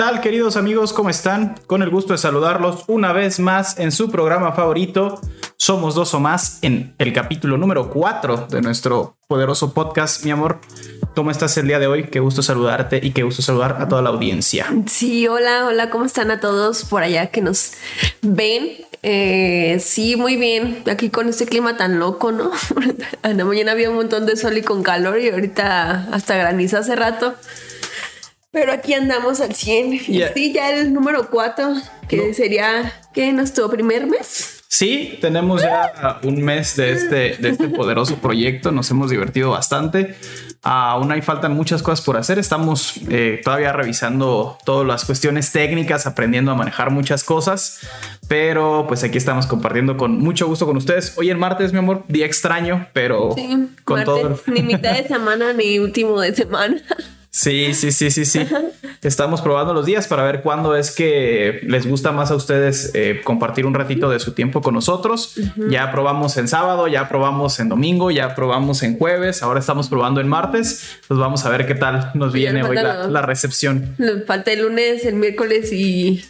[0.00, 0.94] ¿Qué tal, queridos amigos?
[0.94, 1.60] ¿Cómo están?
[1.66, 5.20] Con el gusto de saludarlos una vez más en su programa favorito.
[5.58, 10.58] Somos dos o más en el capítulo número 4 de nuestro poderoso podcast, mi amor.
[11.14, 12.04] ¿Cómo estás el día de hoy?
[12.04, 14.72] Qué gusto saludarte y qué gusto saludar a toda la audiencia.
[14.86, 17.72] Sí, hola, hola, ¿cómo están a todos por allá que nos
[18.22, 18.70] ven?
[19.02, 20.82] Eh, sí, muy bien.
[20.90, 22.50] Aquí con este clima tan loco, ¿no?
[23.22, 26.78] En la mañana había un montón de sol y con calor y ahorita hasta graniza
[26.78, 27.34] hace rato.
[28.52, 30.00] Pero aquí andamos al 100.
[30.34, 31.74] Sí, ya el número 4,
[32.08, 33.32] que sería, ¿qué?
[33.32, 34.62] ¿Nuestro primer mes?
[34.68, 38.70] Sí, tenemos ya un mes de este, de este poderoso proyecto.
[38.70, 40.16] Nos hemos divertido bastante.
[40.62, 42.38] Aún hay faltan muchas cosas por hacer.
[42.38, 47.80] Estamos eh, todavía revisando todas las cuestiones técnicas, aprendiendo a manejar muchas cosas.
[48.28, 51.18] Pero pues aquí estamos compartiendo con mucho gusto con ustedes.
[51.18, 53.34] Hoy el martes, mi amor, día extraño, pero
[53.84, 54.40] con todo.
[54.46, 56.80] Ni mitad de semana ni último de semana.
[57.30, 58.40] Sí, sí, sí, sí, sí.
[59.02, 63.20] Estamos probando los días para ver cuándo es que les gusta más a ustedes eh,
[63.24, 65.36] compartir un ratito de su tiempo con nosotros.
[65.70, 70.20] Ya probamos en sábado, ya probamos en domingo, ya probamos en jueves, ahora estamos probando
[70.20, 70.98] en martes.
[71.06, 73.96] Pues vamos a ver qué tal nos viene hoy la, la recepción.
[74.26, 76.22] falta el lunes, el miércoles y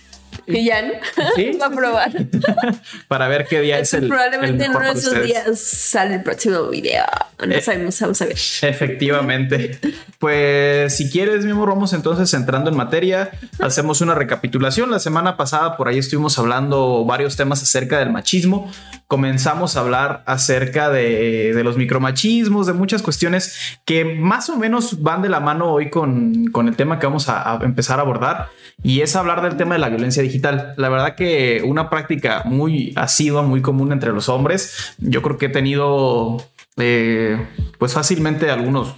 [0.47, 0.93] y ya, ¿no?
[1.37, 1.53] ¿Sí?
[1.61, 2.13] Va a probar.
[3.09, 6.69] Para ver qué día es el Probablemente en uno de esos días sale el próximo
[6.69, 7.05] video.
[7.47, 8.35] No eh, sabemos, vamos a ver.
[8.35, 9.79] Efectivamente.
[10.19, 13.31] Pues si quieres, mi amor, vamos entonces entrando en materia.
[13.59, 14.91] Hacemos una recapitulación.
[14.91, 18.71] La semana pasada por ahí estuvimos hablando varios temas acerca del machismo.
[19.07, 25.03] Comenzamos a hablar acerca de, de los micromachismos, de muchas cuestiones que más o menos
[25.03, 28.03] van de la mano hoy con, con el tema que vamos a, a empezar a
[28.03, 28.49] abordar.
[28.83, 30.30] Y es hablar del tema de la violencia digital.
[30.77, 34.95] La verdad que una práctica muy asidua, muy común entre los hombres.
[34.99, 36.43] Yo creo que he tenido
[36.77, 37.47] eh,
[37.79, 38.95] pues fácilmente algunos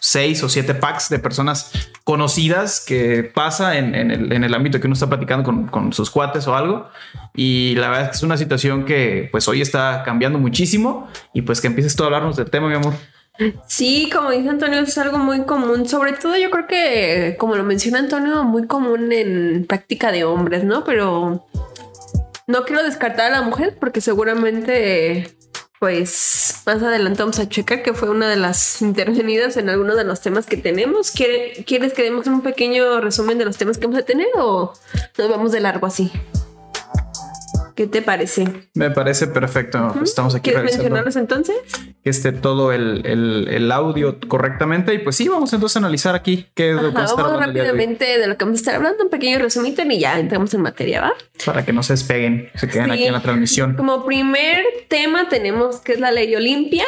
[0.00, 5.08] seis o siete packs de personas conocidas que pasa en, el, ámbito que uno está
[5.08, 6.88] platicando con, con, sus cuates o algo.
[7.34, 11.42] Y la verdad es que es una situación que pues hoy está cambiando muchísimo y
[11.42, 12.94] pues que empieces tú a hablarnos del tema, mi amor.
[13.66, 15.88] Sí, como dice Antonio, es algo muy común.
[15.88, 20.64] Sobre todo yo creo que, como lo menciona Antonio, muy común en práctica de hombres,
[20.64, 20.84] ¿no?
[20.84, 21.46] Pero
[22.46, 25.36] no quiero descartar a la mujer porque seguramente,
[25.78, 30.04] pues, más adelante vamos a checar que fue una de las intervenidas en alguno de
[30.04, 31.10] los temas que tenemos.
[31.10, 34.72] ¿Quieres que demos un pequeño resumen de los temas que vamos a tener o
[35.18, 36.10] nos vamos de largo así?
[37.76, 38.46] ¿Qué te parece?
[38.72, 39.94] Me parece perfecto.
[40.02, 41.56] Estamos aquí ¿Quieres mencionarlos entonces?
[42.02, 44.94] Que esté todo el, audio correctamente.
[44.94, 47.26] Y pues sí, vamos entonces a analizar aquí qué es lo que vamos a estar
[47.26, 50.54] hablando rápidamente de, lo que vamos a estar hablando, un pequeño resumito y ya entramos
[50.54, 51.12] en materia, ¿va?
[51.44, 53.74] Para que no se despeguen, se queden aquí en la transmisión.
[53.74, 56.84] Como primer tema tenemos que es la ley Olimpia.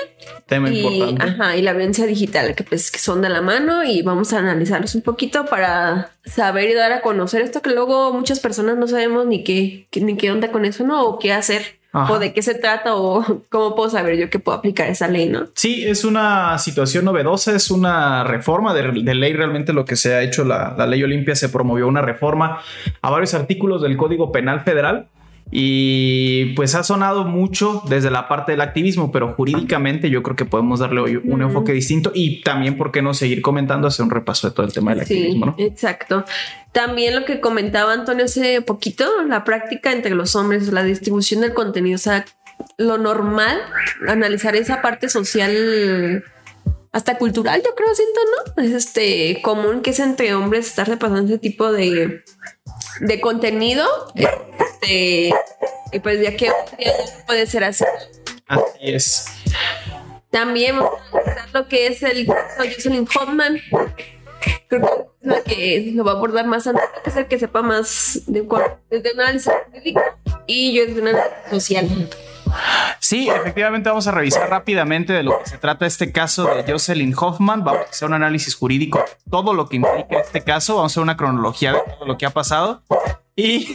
[0.47, 1.23] Tema importante.
[1.23, 4.39] Ajá, y la violencia digital, que pues que son de la mano y vamos a
[4.39, 8.87] analizarlos un poquito para saber y dar a conocer esto que luego muchas personas no
[8.87, 11.05] sabemos ni qué, ni qué onda con eso, ¿no?
[11.05, 11.79] O qué hacer.
[11.91, 15.29] O de qué se trata o cómo puedo saber yo que puedo aplicar esa ley,
[15.29, 15.49] ¿no?
[15.55, 20.23] Sí, es una situación novedosa, es una reforma de, ley realmente lo que se ha
[20.23, 20.45] hecho.
[20.45, 22.61] La, la ley Olimpia se promovió una reforma
[23.01, 25.09] a varios artículos del Código Penal Federal
[25.51, 30.45] y pues ha sonado mucho desde la parte del activismo, pero jurídicamente yo creo que
[30.45, 34.11] podemos darle hoy un enfoque distinto y también, ¿por qué no seguir comentando, hacer un
[34.11, 35.47] repaso de todo el tema del activismo?
[35.47, 35.55] ¿no?
[35.59, 36.25] Exacto.
[36.73, 41.55] También lo que comentaba Antonio hace poquito, la práctica entre los hombres, la distribución del
[41.55, 42.27] contenido, o sea,
[42.77, 43.59] lo normal,
[44.07, 46.25] analizar esa parte social
[46.93, 48.21] hasta cultural, yo creo, siento,
[48.57, 48.63] ¿no?
[48.63, 52.25] Es este común que es entre hombres estar repasando ese tipo de
[53.01, 53.87] de contenido.
[54.15, 55.33] Este,
[55.93, 56.51] y pues ya que
[57.27, 57.85] puede ser así.
[58.47, 59.27] Así es.
[60.31, 63.61] También vamos a lo que es el caso de Jocelyn Hoffman.
[64.69, 67.39] Creo que es la que lo va a abordar más antes, que es el que
[67.39, 68.47] sepa más de,
[68.91, 69.53] desde un análisis
[70.47, 71.89] y yo desde un análisis social.
[73.01, 77.15] Sí, efectivamente vamos a revisar rápidamente de lo que se trata este caso de Jocelyn
[77.17, 77.65] Hoffman.
[77.65, 80.77] Vamos a hacer un análisis jurídico, todo lo que implica este caso.
[80.77, 82.83] Vamos a hacer una cronología de todo lo que ha pasado.
[83.39, 83.69] Y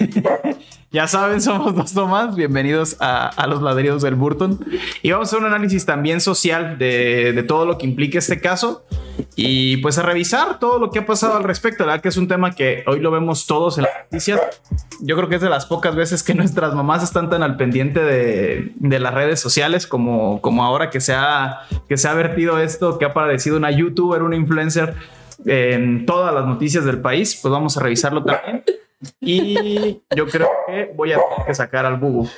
[0.91, 2.35] ya saben, somos dos Tomás.
[2.35, 4.59] Bienvenidos a, los ladridos del Burton.
[5.01, 8.83] Y vamos a hacer un análisis también social de, todo lo que implica este caso.
[9.37, 11.85] Y pues a revisar todo lo que ha pasado al respecto.
[11.85, 14.41] La verdad que es un tema que hoy lo vemos todos en las noticias.
[14.99, 18.01] Yo creo que es de las pocas veces que nuestras mamás están tan al pendiente
[18.01, 22.97] de, las redes sociales como, como ahora que se, ha, que se ha vertido esto,
[22.97, 24.95] que ha aparecido una youtuber, una influencer
[25.45, 27.39] en todas las noticias del país.
[27.41, 28.65] Pues vamos a revisarlo también.
[29.19, 32.27] Y yo creo que voy a tener que sacar al bubu.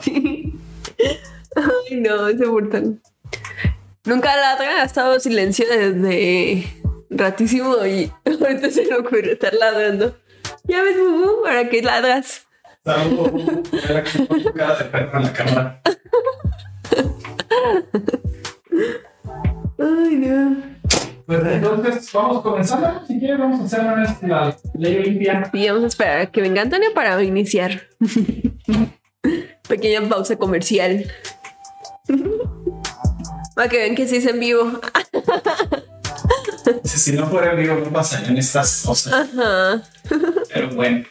[0.00, 0.58] Sí.
[1.54, 3.00] Ay, no, ese Burton.
[4.04, 6.64] Nunca ladra, ha estado silencio desde,
[7.10, 10.16] ratísimo y ahorita se me ocurrió estar ladrando.
[10.64, 12.46] Ya ves, Bubu, ¿para qué ladras?
[12.84, 15.82] Saludos, Era que con tu cara de perro en la cámara.
[19.78, 20.69] Ay, no.
[21.30, 23.06] Pues entonces vamos comenzando.
[23.06, 25.48] Si quieres, vamos a hacer una vez la ley olimpia.
[25.52, 27.82] Y vamos a esperar a que venga Antonio para iniciar.
[29.68, 31.06] Pequeña pausa comercial.
[33.54, 34.80] Para que vean que sí es en vivo.
[36.84, 39.12] Si no fuera en vivo, no pasarían estas cosas.
[39.12, 39.82] Ajá.
[40.52, 41.04] Pero bueno,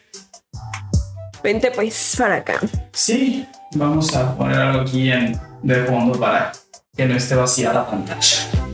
[1.43, 2.59] Vente pues para acá.
[2.91, 6.51] sí, vamos a poner algo aquí en, de fondo para
[6.95, 8.68] que no esté vacía la pantalla.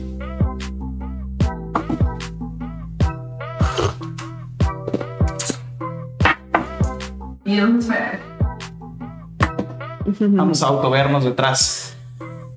[10.20, 11.96] Vamos a autovernos detrás.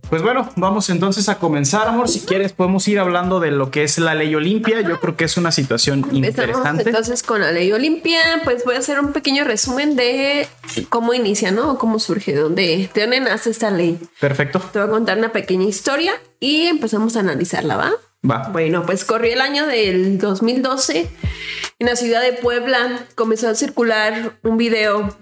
[0.09, 2.09] Pues bueno, vamos entonces a comenzar, amor.
[2.09, 4.81] Si quieres, podemos ir hablando de lo que es la ley Olimpia.
[4.81, 6.89] Yo creo que es una situación Empezamos interesante.
[6.89, 8.19] entonces con la ley Olimpia.
[8.43, 10.47] Pues voy a hacer un pequeño resumen de
[10.89, 11.73] cómo inicia, ¿no?
[11.73, 13.99] O cómo surge, dónde, de dónde nace esta ley.
[14.19, 14.59] Perfecto.
[14.73, 17.91] Te voy a contar una pequeña historia y empezamos a analizarla, ¿va?
[18.21, 21.09] Bueno, pues corrió el año del 2012.
[21.79, 25.17] En la ciudad de Puebla comenzó a circular un video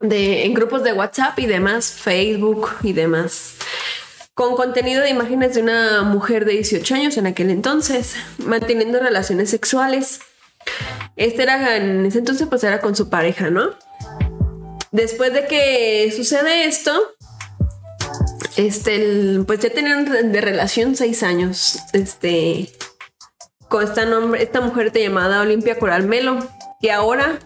[0.00, 3.56] de, en grupos de WhatsApp y demás, Facebook y demás,
[4.32, 9.50] con contenido de imágenes de una mujer de 18 años en aquel entonces, manteniendo relaciones
[9.50, 10.20] sexuales.
[11.16, 13.74] Este era, en ese entonces, pues era con su pareja, ¿no?
[14.90, 17.15] Después de que sucede esto,
[18.56, 21.78] este, pues ya tenían de relación seis años.
[21.92, 22.70] Este,
[23.68, 26.38] con esta nombre, esta mujer te llamada Olimpia Coral Melo,
[26.80, 27.38] que ahora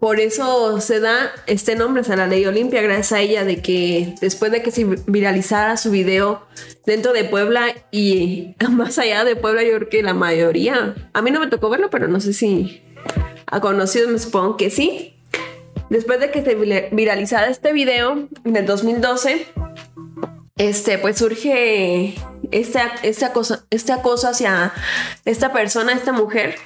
[0.00, 4.14] por eso se da este nombre, sea, la ley Olimpia, gracias a ella, de que
[4.20, 6.42] después de que se viralizara su video
[6.86, 11.30] dentro de Puebla y más allá de Puebla, yo creo que la mayoría, a mí
[11.30, 12.82] no me tocó verlo, pero no sé si
[13.46, 15.14] a conocidos me supongo que sí.
[15.88, 19.46] Después de que se vira- viralizara este video en el 2012,
[20.56, 22.14] este, pues surge
[22.50, 24.72] este, este, acoso, este acoso hacia
[25.24, 26.56] esta persona, esta mujer.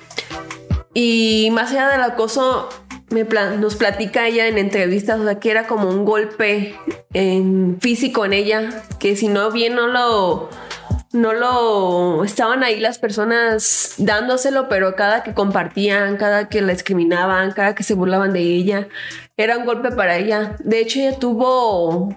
[0.94, 2.68] Y más allá del acoso,
[3.10, 6.74] me nos platica ella en entrevistas, o sea, que era como un golpe
[7.12, 10.50] en físico en ella, que si no bien no lo,
[11.12, 17.52] no lo estaban ahí las personas dándoselo, pero cada que compartían, cada que la discriminaban,
[17.52, 18.88] cada que se burlaban de ella,
[19.36, 20.56] era un golpe para ella.
[20.60, 22.08] De hecho, ella tuvo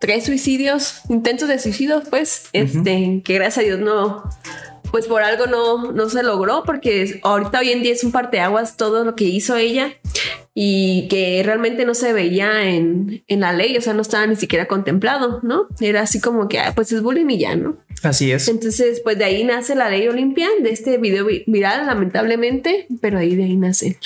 [0.00, 4.24] tres suicidios, intentos de suicidio, pues, este, que gracias a Dios no,
[4.90, 8.76] pues por algo no, no se logró, porque ahorita hoy en día es un parteaguas
[8.76, 9.92] todo lo que hizo ella
[10.54, 14.34] y que realmente no se veía en, en la ley, o sea, no estaba ni
[14.34, 15.68] siquiera contemplado, ¿no?
[15.80, 17.76] Era así como que, ah, pues es bullying y ya, ¿no?
[18.02, 18.48] Así es.
[18.48, 23.18] Entonces, pues de ahí nace la ley Olimpia, de este video vi- viral, lamentablemente, pero
[23.18, 23.98] ahí de ahí nace.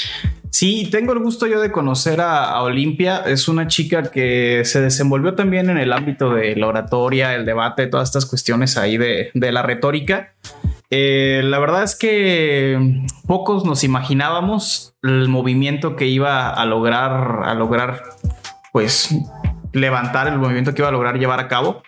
[0.55, 3.25] Sí, tengo el gusto yo de conocer a, Olimpia.
[3.27, 7.89] Es una chica que se desenvolvió también en el ámbito de la oratoria, el debate,
[7.89, 10.33] todas estas cuestiones ahí de, de la retórica.
[10.90, 17.55] Eh, la verdad es que pocos nos imaginábamos el movimiento que iba a lograr, a
[17.55, 18.05] lograr,
[18.73, 19.12] pues,
[19.73, 21.83] levantar el movimiento que iba a lograr llevar a cabo.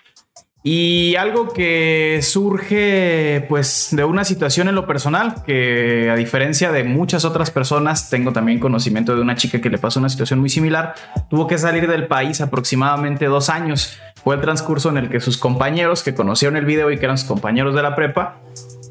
[0.68, 6.82] Y algo que surge pues de una situación en lo personal, que a diferencia de
[6.82, 10.48] muchas otras personas, tengo también conocimiento de una chica que le pasó una situación muy
[10.48, 10.96] similar,
[11.30, 13.96] tuvo que salir del país aproximadamente dos años.
[14.24, 17.16] Fue el transcurso en el que sus compañeros que conocieron el video y que eran
[17.16, 18.40] sus compañeros de la prepa,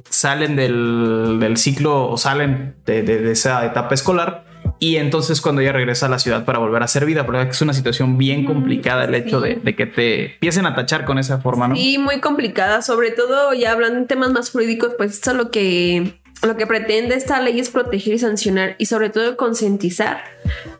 [0.09, 4.45] salen del, ciclo o salen de esa etapa escolar.
[4.77, 7.61] Y entonces cuando ella regresa a la ciudad para volver a hacer vida, porque es
[7.61, 11.39] una situación bien complicada el hecho de, de que te empiecen a tachar con esa
[11.39, 11.75] forma, ¿no?
[11.77, 16.19] Y muy complicada, sobre todo ya hablando en temas más jurídicos, pues esto lo que
[16.43, 20.21] lo que pretende esta ley es proteger y sancionar y sobre todo concientizar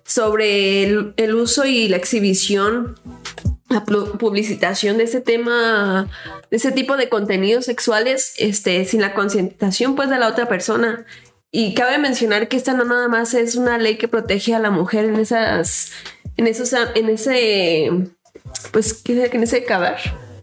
[0.03, 2.99] sobre el, el uso y la exhibición,
[3.69, 6.07] la pu- publicitación de ese tema,
[6.51, 11.05] de ese tipo de contenidos sexuales, este, sin la concientización pues de la otra persona.
[11.57, 14.71] Y cabe mencionar que esta no nada más es una ley que protege a la
[14.71, 15.93] mujer en esas,
[16.35, 17.91] en esos, en ese,
[18.73, 19.95] pues, ¿qué en ese caber?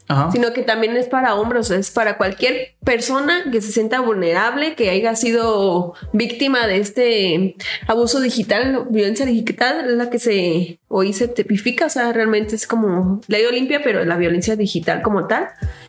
[0.09, 0.31] Ajá.
[0.33, 4.88] sino que también es para hombres, es para cualquier persona que se sienta vulnerable, que
[4.88, 11.27] haya sido víctima de este abuso digital, violencia digital, es la que se hoy se
[11.27, 15.49] tipifica, o sea, realmente es como ley Olimpia, pero la violencia digital como tal.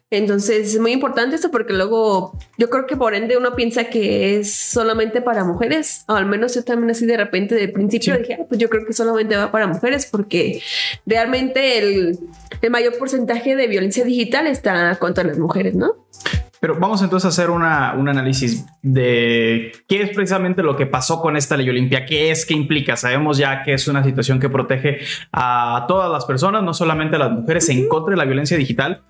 [0.09, 4.37] Entonces es muy importante esto porque luego yo creo que por ende uno piensa que
[4.39, 8.21] es solamente para mujeres, o al menos yo también así de repente de principio Sí.
[8.21, 10.61] dije, "Ah, pues yo creo que solamente va para mujeres porque
[11.07, 12.19] realmente el,
[12.61, 15.95] el mayor porcentaje de violencia digital está contra las mujeres, ¿no?
[16.63, 21.19] Pero vamos entonces a hacer una, un análisis de qué es precisamente lo que pasó
[21.19, 22.95] con esta ley Olimpia, qué es, qué implica.
[22.95, 24.99] Sabemos ya que es una situación que protege
[25.33, 29.01] a todas las personas, no solamente a las mujeres, en contra de la violencia digital.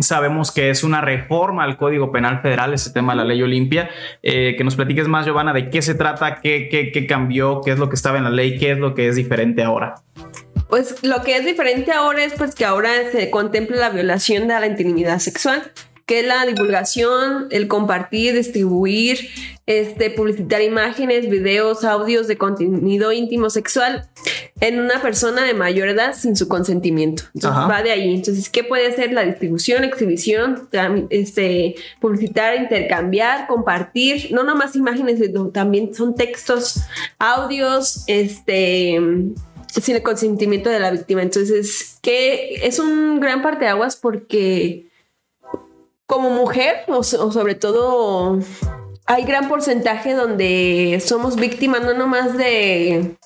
[0.00, 3.88] Sabemos que es una reforma al Código Penal Federal, ese tema de la ley Olimpia.
[4.24, 7.70] Eh, que nos platiques más, Giovanna, de qué se trata, qué, qué, qué cambió, qué
[7.70, 9.94] es lo que estaba en la ley, qué es lo que es diferente ahora.
[10.68, 14.58] Pues lo que es diferente ahora es pues que ahora se contempla la violación de
[14.58, 15.70] la intimidad sexual,
[16.06, 19.28] que es la divulgación, el compartir, distribuir,
[19.66, 24.08] este, publicitar imágenes, videos, audios de contenido íntimo sexual
[24.60, 27.24] en una persona de mayor edad sin su consentimiento.
[27.34, 28.14] Entonces va de ahí.
[28.14, 30.68] Entonces, ¿qué puede ser la distribución, exhibición,
[31.10, 34.28] este, publicitar, intercambiar, compartir?
[34.30, 35.20] No nomás imágenes,
[35.52, 36.82] también son textos,
[37.18, 39.00] audios, este
[39.82, 41.20] sin el consentimiento de la víctima.
[41.20, 44.86] Entonces, que es un gran parte de aguas porque
[46.06, 48.38] como mujer, o, sobre todo,
[49.06, 53.16] hay gran porcentaje donde somos víctimas no nomás de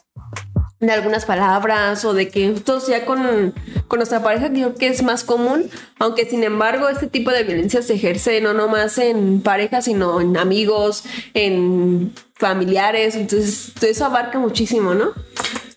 [0.80, 3.54] de algunas palabras o de que esto sea con,
[3.86, 5.68] con nuestra pareja, creo que es más común,
[5.98, 10.38] aunque sin embargo este tipo de violencia se ejerce no nomás en pareja, sino en
[10.38, 15.12] amigos, en familiares, entonces eso abarca muchísimo, ¿no?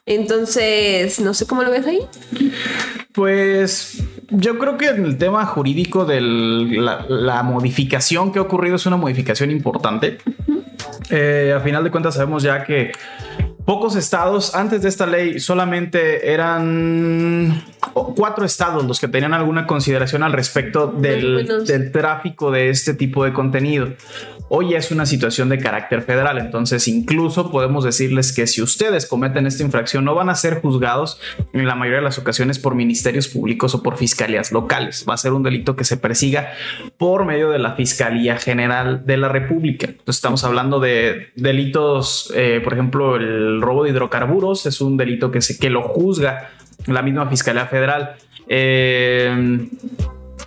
[0.06, 2.00] Entonces, no sé cómo lo ves ahí.
[3.14, 8.86] Pues yo creo que en el tema jurídico de la, modificación que ha ocurrido es
[8.86, 10.18] una modificación importante.
[11.10, 12.92] Eh, a final de cuentas sabemos ya que
[13.66, 20.24] pocos estados antes de esta ley solamente eran cuatro estados los que tenían alguna consideración
[20.24, 23.94] al respecto del, del, tráfico de este tipo de contenido.
[24.50, 29.48] Hoy es una situación de carácter federal, entonces incluso podemos decirles que si ustedes cometen
[29.48, 31.20] esta infracción no van a ser juzgados
[31.54, 35.06] en la mayoría de las ocasiones por ministerios públicos o por fiscalías locales.
[35.10, 36.52] Va a ser un delito que se persiga
[36.98, 39.88] por medio de la Fiscalía General de la República.
[39.88, 45.32] Entonces estamos hablando de delitos, eh, por ejemplo, el robo de hidrocarburos es un delito
[45.32, 46.52] que, se, que lo juzga
[46.86, 48.16] la misma Fiscalía Federal.
[48.48, 49.68] Eh,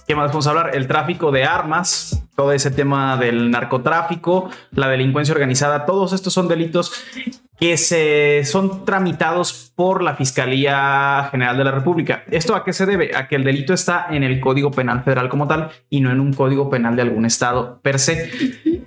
[0.06, 0.70] ¿Qué más vamos a hablar?
[0.74, 6.46] El tráfico de armas, todo ese tema del narcotráfico, la delincuencia organizada, todos estos son
[6.46, 6.92] delitos
[7.58, 12.22] que se son tramitados por la Fiscalía General de la República.
[12.30, 13.16] ¿Esto a qué se debe?
[13.16, 16.20] A que el delito está en el Código Penal Federal como tal y no en
[16.20, 18.30] un código penal de algún estado per se.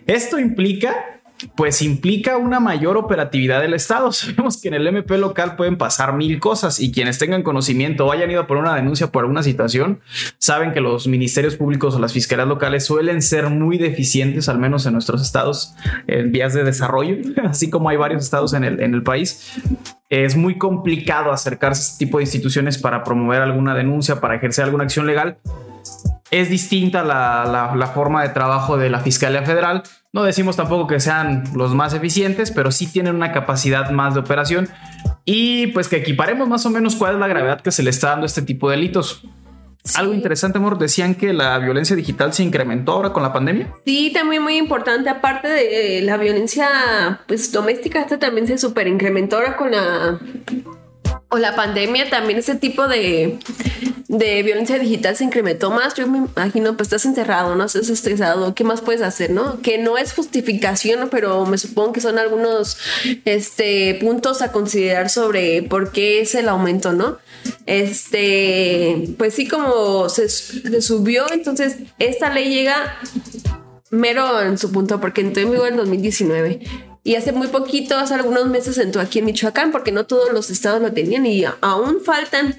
[0.07, 1.18] Esto implica
[1.55, 4.11] pues implica una mayor operatividad del Estado.
[4.11, 8.11] Sabemos que en el MP local pueden pasar mil cosas y quienes tengan conocimiento o
[8.11, 10.01] hayan ido por una denuncia por alguna situación,
[10.37, 14.85] saben que los ministerios públicos o las fiscalías locales suelen ser muy deficientes, al menos
[14.85, 15.73] en nuestros estados,
[16.07, 17.17] en vías de desarrollo,
[17.49, 19.59] así como hay varios estados en el, en el país.
[20.09, 24.65] Es muy complicado acercarse a este tipo de instituciones para promover alguna denuncia, para ejercer
[24.65, 25.37] alguna acción legal
[26.31, 29.83] es distinta la, la, forma de trabajo de la Fiscalía Federal.
[30.13, 34.21] No decimos tampoco que sean los más eficientes, pero sí tienen una capacidad más de
[34.21, 34.69] operación
[35.25, 38.09] y pues que equiparemos más o menos cuál es la gravedad que se le está
[38.09, 39.23] dando a este tipo de delitos.
[39.95, 43.73] Algo interesante, amor, decían que la violencia digital se incrementó ahora con la pandemia.
[43.85, 49.37] Sí, también muy importante, aparte de la violencia pues doméstica, esta también se super incrementó
[49.37, 50.19] ahora con la
[51.29, 53.39] o la pandemia, también ese tipo de,
[54.09, 55.93] de violencia digital se incrementó más.
[55.93, 59.61] Yo me imagino, pues estás encerrado, no estás estresado, ¿qué más puedes hacer, no?
[59.61, 62.77] Que no es justificación, pero me supongo que son algunos
[63.25, 67.19] este, puntos a considerar sobre por qué es el aumento, ¿no?
[67.67, 72.97] Este, pues sí, como se, subió, entonces esta ley llega
[73.91, 78.13] mero en su punto, porque entró en vigor en 2019 y hace muy poquito, hace
[78.13, 82.01] algunos meses entró aquí en Michoacán porque no todos los estados lo tenían y aún
[82.05, 82.55] faltan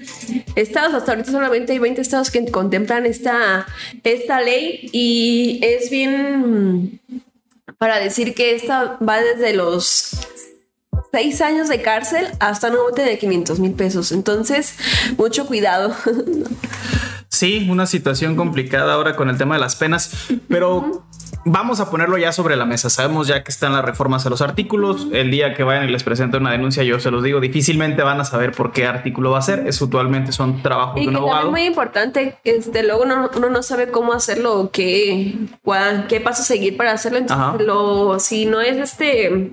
[0.57, 3.65] estados, hasta ahorita solamente hay 20 estados que contemplan esta,
[4.03, 6.99] esta ley y es bien
[7.77, 10.17] para decir que esta va desde los
[11.13, 14.11] seis años de cárcel hasta un bote de 500 mil pesos.
[14.11, 14.75] Entonces,
[15.17, 15.95] mucho cuidado.
[17.33, 20.11] Sí, una situación complicada ahora con el tema de las penas,
[20.47, 21.07] pero
[21.45, 22.89] vamos a ponerlo ya sobre la mesa.
[22.89, 25.07] Sabemos ya que están las reformas a los artículos.
[25.11, 28.19] El día que vayan y les presenten una denuncia, yo se los digo, difícilmente van
[28.19, 29.67] a saber por qué artículo va a ser.
[29.67, 31.45] Es usualmente son trabajos de un abogado.
[31.45, 32.37] Es muy importante.
[32.43, 35.35] Este, luego uno, no sabe cómo hacerlo o qué,
[36.07, 37.17] qué paso seguir para hacerlo.
[37.17, 39.51] Entonces, lo, si no es este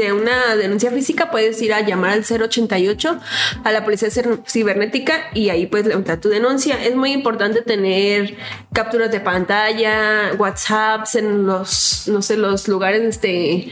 [0.00, 3.20] de una denuncia física, puedes ir a llamar al 088
[3.62, 4.08] a la policía
[4.46, 6.82] cibernética y ahí puedes levantar tu denuncia.
[6.82, 8.36] Es muy importante tener
[8.72, 13.68] capturas de pantalla, WhatsApps en los, no sé, los lugares, este,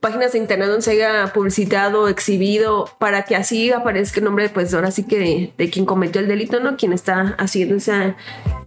[0.00, 4.72] páginas de internet donde se haya publicitado, exhibido, para que así aparezca el nombre, pues
[4.74, 6.76] ahora sí que de, quien cometió el delito, ¿no?
[6.76, 8.14] Quien está haciendo ese,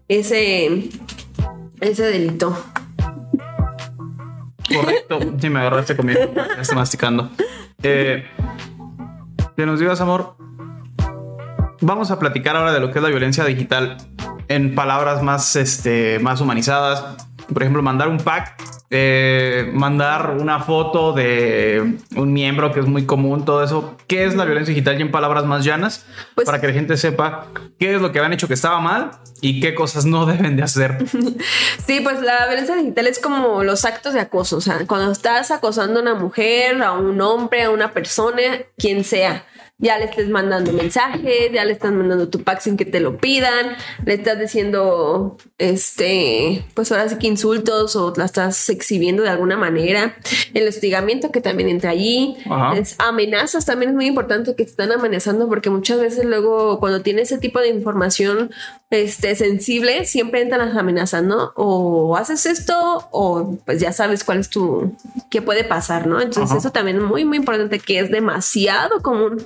[0.09, 2.57] ese delito.
[4.73, 5.19] Correcto.
[5.39, 6.19] Sí, me agarraste conmigo.
[6.59, 7.31] Estoy masticando.
[7.83, 8.25] Eh,
[9.55, 10.35] que nos digas, amor.
[11.81, 13.97] Vamos a platicar ahora de lo que es la violencia digital
[14.47, 17.26] en palabras más, este, más humanizadas.
[17.51, 18.55] Por ejemplo, mandar un pack
[18.89, 23.97] eh, mandar una foto de un miembro que es muy común, todo eso.
[24.07, 26.05] ¿Qué es la violencia digital y en palabras más llanas?
[26.35, 27.47] Pues, para que la gente sepa
[27.79, 29.11] qué es lo que habían hecho que estaba mal
[29.41, 30.97] y qué cosas no deben de hacer.
[31.85, 34.57] Sí, pues la violencia digital es como los actos de acoso.
[34.57, 38.41] O sea, cuando estás acosando a una mujer, a un hombre, a una persona,
[38.77, 39.45] quien sea
[39.79, 43.17] ya le estés mandando mensajes, ya le estás mandando tu pack sin que te lo
[43.17, 49.29] pidan, le estás diciendo, este, pues ahora sí que insultos o la estás exhibiendo de
[49.29, 50.17] alguna manera.
[50.55, 52.37] El hostigamiento que también entra allí.
[52.75, 57.01] Es amenazas también es muy importante que te están amenazando porque muchas veces luego cuando
[57.03, 58.49] tienes ese tipo de información
[58.89, 61.51] este, sensible, siempre entran las amenazas, ¿no?
[61.55, 64.95] O haces esto o pues ya sabes cuál es tu,
[65.29, 66.19] qué puede pasar, ¿no?
[66.19, 69.45] Entonces eso también es muy, muy importante que es demasiado común.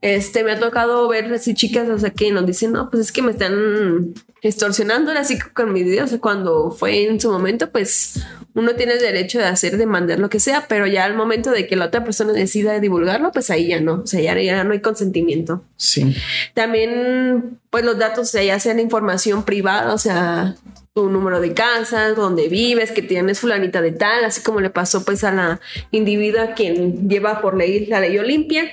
[0.00, 3.12] Este, me ha tocado ver así chicas, o sea, que nos dicen, no, pues es
[3.12, 7.70] que me están extorsionando así con mi video, o sea, cuando fue en su momento,
[7.70, 11.14] pues uno tiene el derecho de hacer, de mandar lo que sea, pero ya al
[11.14, 14.38] momento de que la otra persona decida divulgarlo, pues ahí ya no, o sea, ya,
[14.38, 15.62] ya no hay consentimiento.
[15.76, 16.14] Sí.
[16.52, 20.54] También, pues los datos, o sea, ya sean información privada, o sea,
[20.92, 25.04] tu número de casa, donde vives, que tienes fulanita de tal, así como le pasó
[25.04, 28.70] pues a la individua quien lleva por ley la ley Olimpia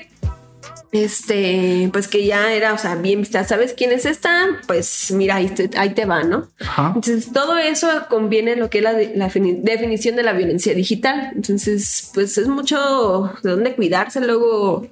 [0.92, 4.48] este, pues que ya era, o sea, bien vista, ¿sabes quién es esta?
[4.68, 6.50] Pues mira, ahí te, ahí te va, ¿no?
[6.78, 8.94] Entonces, todo eso conviene en lo que es la,
[9.30, 11.32] definición de la violencia digital.
[11.34, 14.20] Entonces, pues es mucho de dónde cuidarse.
[14.20, 14.88] Luego,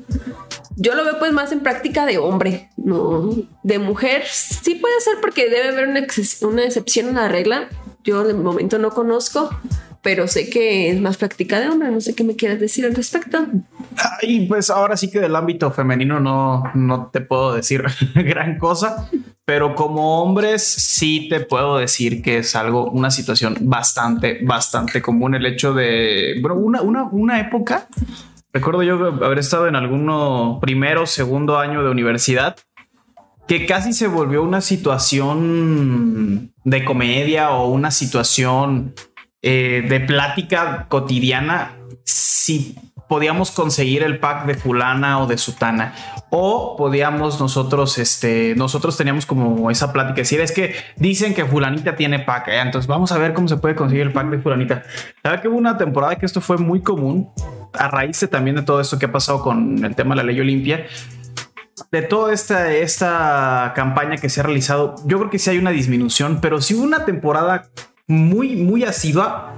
[0.78, 3.36] yo lo veo pues más en práctica de hombre, ¿no?
[3.64, 6.08] De mujer, sí puede ser porque debe haber una,
[6.42, 7.68] una excepción a la regla.
[8.06, 9.50] Yo de momento no conozco
[10.02, 11.92] pero sé que es más práctica de hombre.
[11.92, 13.46] No sé qué me quieras decir al respecto.
[14.22, 17.84] Y pues ahora sí que del ámbito femenino no, no te puedo decir
[18.16, 19.10] gran cosa,
[19.46, 25.36] pero como hombres sí te puedo decir que es algo, una situación bastante, bastante común
[25.36, 27.88] el hecho de, bueno, una, una, una época.
[28.52, 32.56] Recuerdo yo haber estado en alguno primero, segundo año de universidad
[33.50, 38.94] que casi se volvió una situación de comedia o una situación
[39.42, 42.76] eh, de plática cotidiana si
[43.08, 45.94] podíamos conseguir el pack de fulana o de sutana
[46.30, 51.96] o podíamos nosotros este nosotros teníamos como esa plática decir es que dicen que fulanita
[51.96, 52.60] tiene pack ¿eh?
[52.60, 54.84] entonces vamos a ver cómo se puede conseguir el pack de fulanita
[55.24, 57.32] la verdad que hubo una temporada que esto fue muy común
[57.74, 60.40] a raíz también de todo esto que ha pasado con el tema de la ley
[60.40, 60.86] Olimpia
[61.92, 65.72] de toda esta, esta campaña que se ha realizado, yo creo que sí hay una
[65.72, 67.70] disminución, pero sí hubo una temporada
[68.10, 69.54] muy, muy asidua.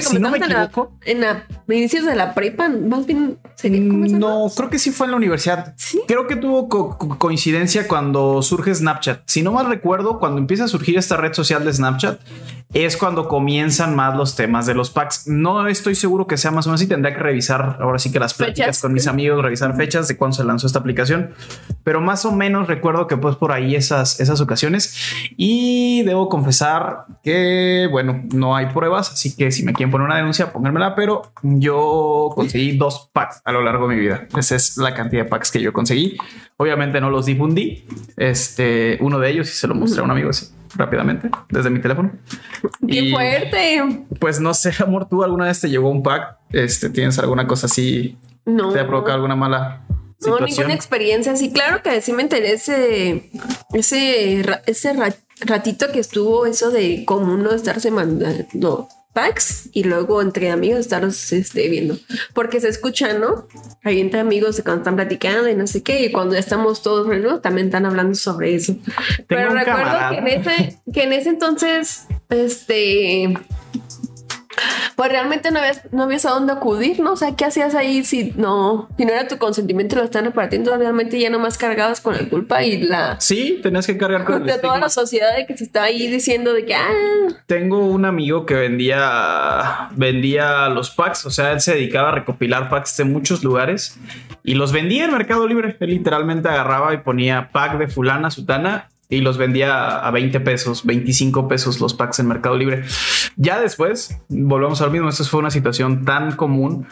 [0.00, 0.92] si no me equivoco.
[1.04, 3.38] En, la, inicios de la prepa, más bien.
[3.64, 5.74] no, creo que sí fue en la universidad.
[6.06, 6.68] Creo que tuvo
[7.18, 9.22] coincidencia cuando surge Snapchat.
[9.26, 12.20] Si no mal recuerdo, cuando empieza a surgir esta red social de Snapchat,
[12.72, 15.28] es cuando comienzan más los temas de los packs.
[15.28, 16.88] No estoy seguro que sea más o menos así.
[16.88, 20.36] Tendría que revisar ahora sí que las pláticas con mis amigos, revisar fechas de cuándo
[20.36, 21.32] se lanzó esta aplicación.
[21.84, 25.12] Pero más o menos recuerdo que pues por ahí esas, esas ocasiones.
[25.36, 29.12] Y debo confesar que, bueno, no hay pruebas.
[29.12, 30.94] Así que si me quieren poner una denuncia, pónganmela.
[30.94, 34.26] Pero yo conseguí dos packs a lo largo de mi vida.
[34.36, 36.16] Esa es la cantidad de packs que yo conseguí.
[36.56, 37.84] Obviamente no los difundí.
[38.16, 41.80] Este, uno de ellos y se lo mostré a un amigo así rápidamente desde mi
[41.80, 42.12] teléfono.
[42.86, 44.04] ¡Qué fuerte!
[44.18, 46.38] Pues no sé, amor, ¿tú alguna vez te llegó un pack?
[46.50, 48.16] Este, ¿Tienes alguna cosa así?
[48.44, 48.72] No.
[48.72, 49.84] ¿Te ha provocado alguna mala
[50.26, 51.34] no, ninguna experiencia.
[51.36, 53.30] Sí, claro que sí me enteré ese,
[53.72, 54.92] ese, ese
[55.40, 61.32] ratito que estuvo eso de cómo no estarse mandando packs y luego entre amigos estarlos
[61.32, 61.98] este, viendo.
[62.34, 63.46] Porque se escucha, ¿no?
[63.82, 66.04] Ahí entre amigos cuando están platicando y no sé qué.
[66.04, 68.76] Y cuando ya estamos todos reunidos también están hablando sobre eso.
[69.26, 73.34] Pero recuerdo que en, ese, que en ese entonces, este
[74.96, 77.12] pues realmente no habías, no habías a dónde acudir, ¿no?
[77.12, 80.76] O sea, ¿qué hacías ahí si no, si no era tu consentimiento lo están repartiendo?
[80.76, 83.20] Realmente ya nomás cargabas con la culpa y la...
[83.20, 86.52] Sí, tenías que cargar con de toda la sociedad de que se está ahí diciendo
[86.52, 86.74] de que...
[86.74, 86.92] Ah.
[87.46, 92.68] Tengo un amigo que vendía, vendía los packs, o sea, él se dedicaba a recopilar
[92.68, 93.98] packs de muchos lugares
[94.44, 95.76] y los vendía en Mercado Libre.
[95.80, 100.86] Él literalmente agarraba y ponía pack de fulana, sutana y los vendía a 20 pesos,
[100.86, 102.82] 25 pesos los packs en Mercado Libre.
[103.36, 106.86] Ya después, volvemos al mismo, esto fue una situación tan común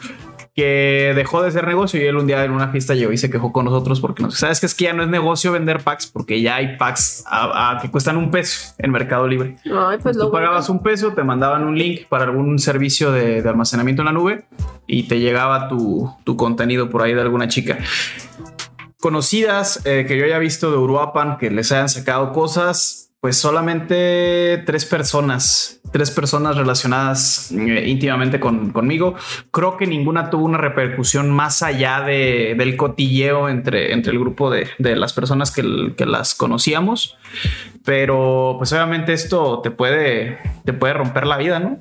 [0.55, 3.31] que dejó de ser negocio y él un día en una fiesta llegó y se
[3.31, 6.07] quejó con nosotros porque no sabes que es que ya no es negocio vender packs
[6.07, 9.55] porque ya hay packs a, que cuestan un peso en Mercado Libre.
[9.65, 14.03] Ay, pues Tú pagabas un peso, te mandaban un link para algún servicio de, almacenamiento
[14.03, 14.43] en la nube
[14.85, 17.79] y te llegaba tu, tu contenido por ahí de alguna chica
[19.01, 24.63] conocidas eh, que yo haya visto de Uruapan que les hayan sacado cosas pues solamente
[24.65, 29.15] tres personas, tres personas relacionadas eh, íntimamente conmigo.
[29.51, 34.49] Creo que ninguna tuvo una repercusión más allá de, del cotilleo entre, entre el grupo
[34.49, 37.17] de, las personas que, que, las conocíamos.
[37.83, 41.79] Pero pues obviamente esto te puede, te puede romper la vida, ¿no?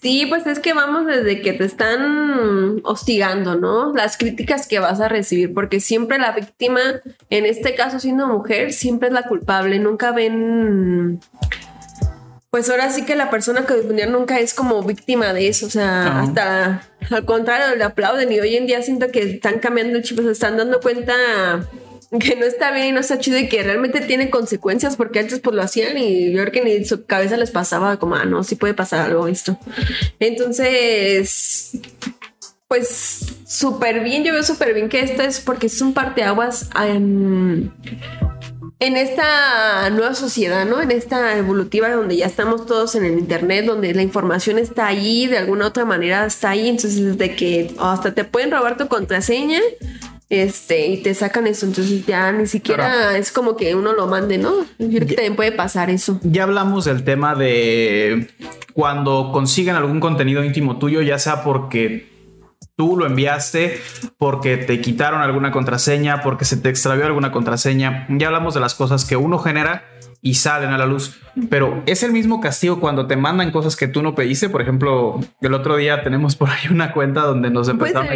[0.00, 3.92] Sí, pues es que vamos desde que te están hostigando, ¿no?
[3.94, 6.80] Las críticas que vas a recibir, porque siempre la víctima,
[7.30, 11.20] en este caso siendo mujer, siempre es la culpable, nunca ven...
[12.50, 15.70] Pues ahora sí que la persona que difundieron nunca es como víctima de eso, o
[15.70, 20.02] sea, hasta al contrario le aplauden y hoy en día siento que están cambiando el
[20.02, 21.12] chip, se están dando cuenta
[22.20, 25.40] que no está bien y no está chido y que realmente tiene consecuencias porque antes
[25.40, 28.42] pues lo hacían y yo creo que ni su cabeza les pasaba como, ah, no,
[28.42, 29.58] sí puede pasar algo esto.
[30.18, 31.72] Entonces,
[32.66, 37.72] pues súper bien, yo veo súper bien que esto es porque es un parteaguas en,
[38.80, 40.80] en esta nueva sociedad, ¿no?
[40.80, 45.26] En esta evolutiva donde ya estamos todos en el internet, donde la información está ahí,
[45.26, 49.60] de alguna otra manera está ahí, entonces de que hasta te pueden robar tu contraseña
[50.30, 54.38] este, y te sacan eso, entonces ya ni siquiera es como que uno lo mande,
[54.38, 54.52] ¿no?
[54.78, 56.20] Yo creo que también puede pasar eso.
[56.22, 58.28] Ya hablamos del tema de
[58.74, 62.17] cuando consiguen algún contenido íntimo tuyo, ya sea porque
[62.78, 63.80] tú lo enviaste,
[64.18, 68.06] porque te quitaron alguna contraseña, porque se te extravió alguna contraseña.
[68.08, 69.84] Ya hablamos de las cosas que uno genera
[70.22, 71.20] y salen a la luz.
[71.50, 74.48] Pero es el mismo castigo cuando te mandan cosas que tú no pediste.
[74.48, 78.06] Por ejemplo, el otro día tenemos por ahí una cuenta donde nos pues empezaron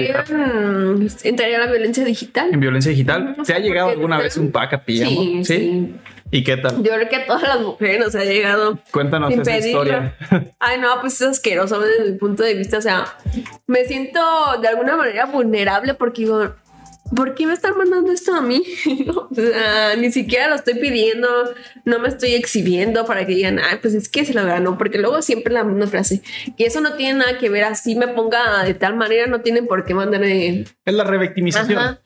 [0.98, 2.54] pues, a ¿Entraría la violencia digital?
[2.54, 3.34] En violencia digital.
[3.44, 5.96] ¿Te ha llegado alguna vez un pack a Sí, sí,
[6.32, 6.82] ¿Y qué tal?
[6.82, 8.78] Yo creo que a todas las mujeres nos ha llegado.
[8.90, 10.16] Cuéntanos esa historia.
[10.58, 12.78] Ay, no, pues es asqueroso desde mi punto de vista.
[12.78, 13.04] O sea,
[13.66, 14.18] me siento
[14.62, 16.54] de alguna manera vulnerable porque digo,
[17.14, 18.62] ¿por qué me están mandando esto a mí?
[19.14, 21.28] o sea, ni siquiera lo estoy pidiendo,
[21.84, 24.96] no me estoy exhibiendo para que digan, ay, pues es que se lo ganó, porque
[24.96, 26.22] luego siempre la misma frase,
[26.56, 29.66] que eso no tiene nada que ver, así me ponga de tal manera, no tienen
[29.66, 30.64] por qué mandarme.
[30.86, 31.98] Es la revictimización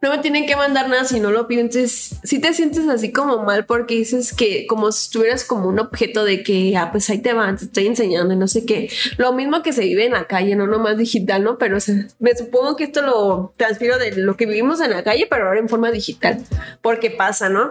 [0.00, 1.46] no me tienen que mandar nada si no lo.
[1.50, 5.78] Entonces, si te sientes así como mal porque dices que como si estuvieras como un
[5.78, 8.90] objeto de que, ah, pues ahí te van, te estoy enseñando y no sé qué.
[9.16, 11.58] Lo mismo que se vive en la calle, no nomás digital, ¿no?
[11.58, 11.78] Pero
[12.18, 15.60] me supongo que esto lo transfiero de lo que vivimos en la calle, pero ahora
[15.60, 16.44] en forma digital,
[16.82, 17.70] porque pasa, ¿no?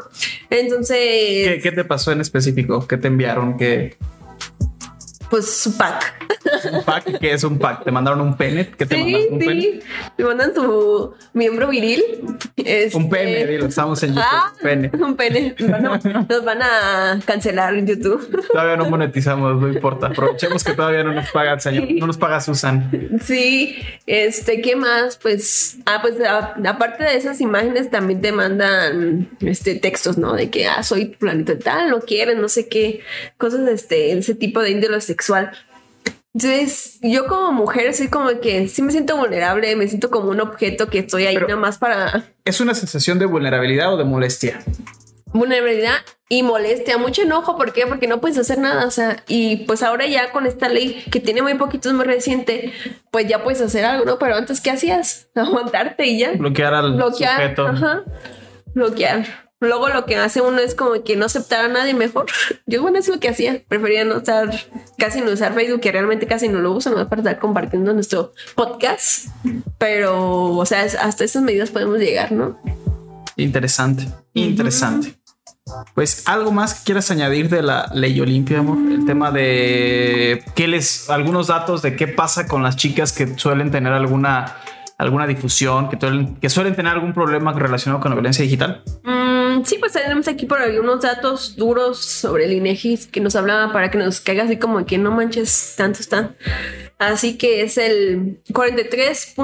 [0.50, 0.98] Entonces...
[0.98, 2.88] ¿Qué, qué te pasó en específico?
[2.88, 3.58] ¿Qué te enviaron?
[3.58, 3.98] ¿Qué...?
[5.30, 6.28] Pues su pack.
[6.72, 7.20] ¿Un pack?
[7.20, 7.84] ¿Qué es un pack?
[7.84, 8.70] ¿Te mandaron un pene?
[8.70, 9.34] ¿Qué te sí, mandan?
[9.34, 9.48] ¿Un sí.
[9.48, 9.80] pene?
[10.16, 12.04] Te mandan tu miembro viril.
[12.56, 12.98] Este...
[12.98, 14.24] Un pene, dilo, estamos en YouTube.
[14.26, 14.90] Ah, pene.
[14.94, 15.56] Un pene.
[15.60, 16.04] nos
[16.46, 18.46] van a cancelar en YouTube.
[18.52, 20.08] Todavía no monetizamos, no importa.
[20.08, 21.88] Aprovechemos que todavía no nos paga señor.
[21.92, 22.90] No nos paga Susan.
[23.22, 25.18] Sí, este, ¿qué más?
[25.18, 30.34] Pues, ah, pues aparte de esas imágenes también te mandan este textos, ¿no?
[30.34, 33.02] De que, ah, soy planeta tal, no quieren, no sé qué,
[33.38, 35.52] cosas de este, ese tipo de índole sexual.
[36.34, 40.40] Entonces, yo como mujer soy como que sí me siento vulnerable, me siento como un
[40.40, 42.26] objeto que estoy ahí nada más para...
[42.46, 44.60] ¿Es una sensación de vulnerabilidad o de molestia?
[45.34, 45.96] Vulnerabilidad
[46.30, 47.88] y molestia, mucho enojo, ¿por qué?
[47.88, 51.20] Porque no puedes hacer nada, o sea, y pues ahora ya con esta ley que
[51.20, 52.72] tiene muy poquito, es muy reciente,
[53.10, 54.20] pues ya puedes hacer algo, ¿no?
[54.20, 55.30] Pero antes, ¿qué hacías?
[55.36, 56.34] Aguantarte y ya.
[56.34, 57.68] Bloquear al Bloquear, sujeto.
[57.68, 58.04] Ajá.
[58.76, 59.47] Bloquear.
[59.60, 62.28] Luego lo que hace uno es como que no aceptar a nadie mejor.
[62.68, 63.62] Yo, bueno, es lo que hacía.
[63.68, 64.52] Prefería no estar,
[64.98, 68.34] casi no usar Facebook, que realmente casi no lo uso, no para estar compartiendo nuestro
[68.56, 69.28] podcast.
[69.78, 72.60] Pero, o sea, hasta esas medidas podemos llegar, ¿no?
[73.36, 75.16] Interesante, interesante.
[75.94, 78.78] Pues algo más que quieras añadir de la ley Olimpia, amor.
[78.92, 83.70] El tema de qué les, algunos datos de qué pasa con las chicas que suelen
[83.70, 84.56] tener alguna
[84.98, 85.98] alguna difusión, que,
[86.42, 88.82] que suelen tener algún problema relacionado con la violencia digital?
[89.04, 93.36] Mm, sí, pues tenemos aquí por ahí unos datos duros sobre el INEGI que nos
[93.36, 96.36] hablaba para que nos caiga así como que no manches, tanto está.
[96.98, 99.36] Así que es el 43.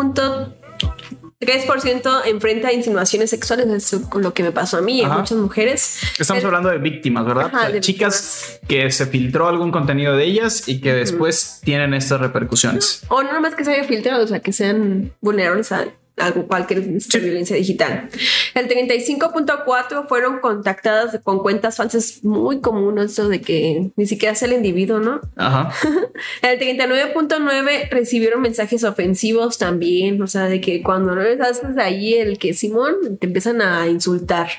[1.46, 6.00] 3% enfrenta insinuaciones sexuales, es lo que me pasó a mí y a muchas mujeres.
[6.18, 7.52] Estamos hablando de víctimas, ¿verdad?
[7.80, 13.02] chicas que se filtró algún contenido de ellas y que después tienen estas repercusiones.
[13.10, 16.82] O no más que se haya filtrado, o sea, que sean vulnerables a algo, cualquier
[16.82, 18.10] violencia digital.
[18.54, 24.44] El 35.4 fueron contactadas con cuentas falsas, muy común eso de que ni siquiera es
[24.44, 25.22] el individuo, ¿no?
[25.36, 25.74] Ajá.
[26.42, 32.14] el 39.9 recibieron mensajes ofensivos también, o sea, de que cuando no les haces ahí
[32.14, 34.50] el que Simón, te empiezan a insultar.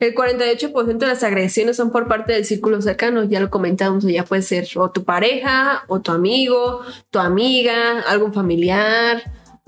[0.00, 4.24] El 48% de las agresiones son por parte del círculo cercano, ya lo comentamos, ya
[4.24, 6.80] puede ser o tu pareja, o tu amigo,
[7.10, 9.22] tu amiga, algún familiar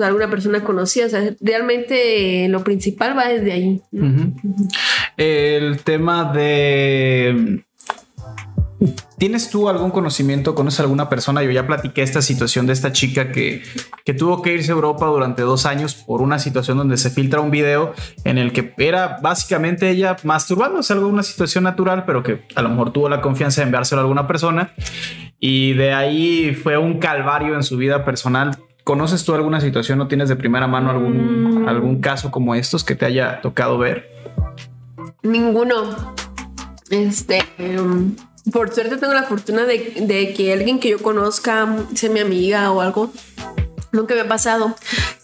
[0.07, 1.07] alguna persona conocida.
[1.07, 3.83] O sea, realmente lo principal va desde ahí.
[5.17, 7.65] El tema de.
[9.19, 11.43] ¿Tienes tú algún conocimiento, conoces alguna persona?
[11.43, 13.63] Yo ya platiqué esta situación de esta chica que,
[14.05, 17.41] que tuvo que irse a Europa durante dos años por una situación donde se filtra
[17.41, 22.45] un video en el que era básicamente ella masturbándose, algo una situación natural, pero que
[22.55, 24.73] a lo mejor tuvo la confianza de enviárselo a alguna persona.
[25.41, 28.57] Y de ahí fue un calvario en su vida personal
[28.89, 31.69] ¿Conoces tú alguna situación o tienes de primera mano algún, mm.
[31.69, 34.11] algún caso como estos que te haya tocado ver?
[35.23, 36.15] Ninguno.
[36.89, 38.17] Este, em,
[38.51, 42.81] por suerte tengo la fortuna de, que alguien que yo conozca sea mi amiga o
[42.81, 43.13] algo.
[43.93, 44.75] Nunca me ha pasado.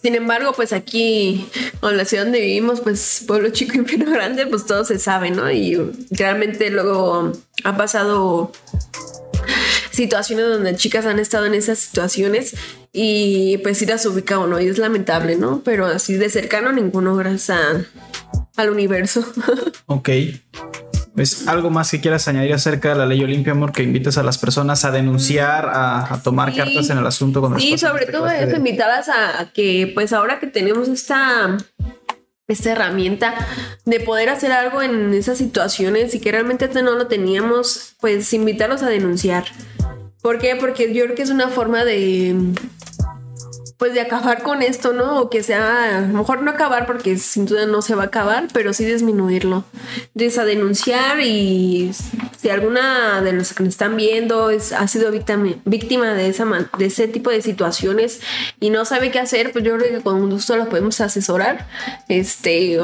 [0.03, 1.49] Sin embargo, pues aquí,
[1.81, 5.51] en la ciudad donde vivimos, pues pueblo chico, infierno grande, pues todo se sabe, ¿no?
[5.51, 7.33] Y realmente luego
[7.65, 8.53] ha pasado
[9.95, 12.55] situaciones donde chicas han estado en esas situaciones
[12.93, 15.63] y pues sí las ubica uno y es lamentable, ¿no?
[15.65, 17.87] Pero así de cercano ninguno gracias
[18.57, 19.25] al universo.
[19.87, 20.09] ok.
[21.15, 23.71] ¿Ves algo más que quieras añadir acerca de la ley Olimpia, amor?
[23.71, 27.41] Que invites a las personas a denunciar, a, tomar cartas en el asunto.
[27.41, 31.57] Con sí, sobre este todo es invitarlas a, que, pues ahora que tenemos esta
[32.49, 33.35] esta herramienta
[33.85, 38.83] de poder hacer algo en esas situaciones y que realmente no lo teníamos, pues invitarlos
[38.83, 39.45] a denunciar.
[40.21, 40.57] ¿Por qué?
[40.57, 42.35] Porque yo creo que es una forma de
[43.85, 45.21] pues de acabar con esto, ¿no?
[45.21, 48.73] O que sea, mejor no acabar porque sin duda no se va a acabar, pero
[48.73, 49.63] sí disminuirlo.
[50.15, 51.91] Entonces a denunciar y
[52.41, 56.35] si alguna de los que nos están viendo ha sido víctima, víctima de,
[56.79, 58.23] ese tipo de situaciones
[58.59, 61.69] y no sabe qué hacer, pues yo creo que con gusto lo podemos asesorar,
[62.09, 62.81] este,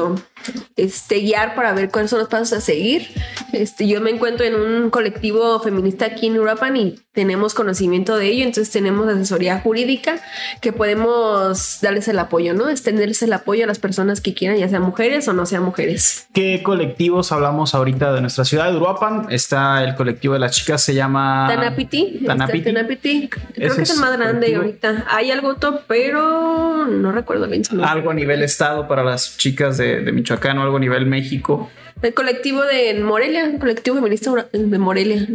[0.75, 3.07] este, guiar para ver cuáles son los pasos a seguir.
[3.53, 8.27] Este, yo me encuentro en un colectivo feminista aquí en Uruapan y tenemos conocimiento de
[8.27, 10.21] ello, entonces tenemos asesoría jurídica
[10.61, 12.69] que podemos darles el apoyo, ¿no?
[12.69, 16.27] Extenderles el apoyo a las personas que quieran, ya sean mujeres o no sean mujeres.
[16.33, 19.27] ¿Qué colectivos hablamos ahorita de nuestra ciudad de Uruapan?
[19.29, 22.21] Está el colectivo de las chicas, se llama Tanapiti.
[22.25, 22.63] Tanapiti.
[22.63, 23.29] Tanapiti.
[23.55, 25.05] Creo que es el más grande ahorita.
[25.09, 27.63] Hay algo top, pero no recuerdo bien.
[27.83, 31.69] Algo a nivel estado para las chicas de, de Michoacán o algo a nivel México.
[32.01, 35.27] El colectivo de Morelia, el colectivo feminista de Morelia,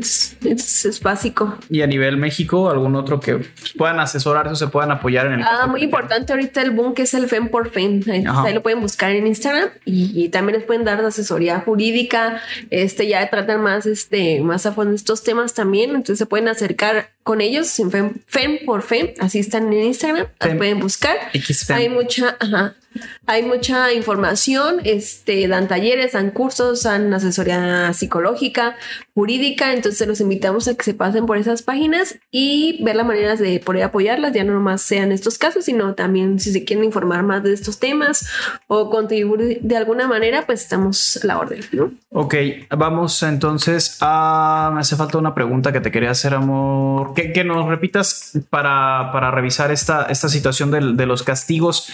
[0.45, 1.57] es, básico.
[1.71, 5.43] Y a nivel México, algún otro que puedan asesorar o se puedan apoyar en el.
[5.43, 8.03] Ah, muy importante ahorita el boom que es el FEM por FEM.
[8.09, 12.43] Ahí lo pueden buscar en Instagram y, también les pueden dar asesoría jurídica.
[12.71, 15.91] Este ya tratan más, este, más a fondo estos temas también.
[15.91, 19.11] Entonces se pueden acercar con ellos en FEM, FEM por FEM.
[19.21, 20.27] Así están en Instagram.
[20.41, 21.17] Las pueden buscar.
[21.71, 22.75] Hay mucha, ajá,
[23.27, 28.77] hay mucha información, este, dan talleres, dan cursos, dan asesoría psicológica,
[29.15, 33.39] jurídica, entonces los invitamos a que se pasen por esas páginas y ver las maneras
[33.39, 37.23] de poder apoyarlas, ya no nomás sean estos casos, sino también si se quieren informar
[37.23, 38.29] más de estos temas
[38.69, 41.93] o contribuir de alguna manera, pues estamos a la orden, ¿no?
[42.11, 42.35] Ok,
[42.71, 44.71] vamos entonces a...
[44.73, 47.15] Me hace falta una pregunta que te quería hacer, amor.
[47.15, 51.89] Que, nos repitas para, para revisar esta, esta situación de, de los castigos.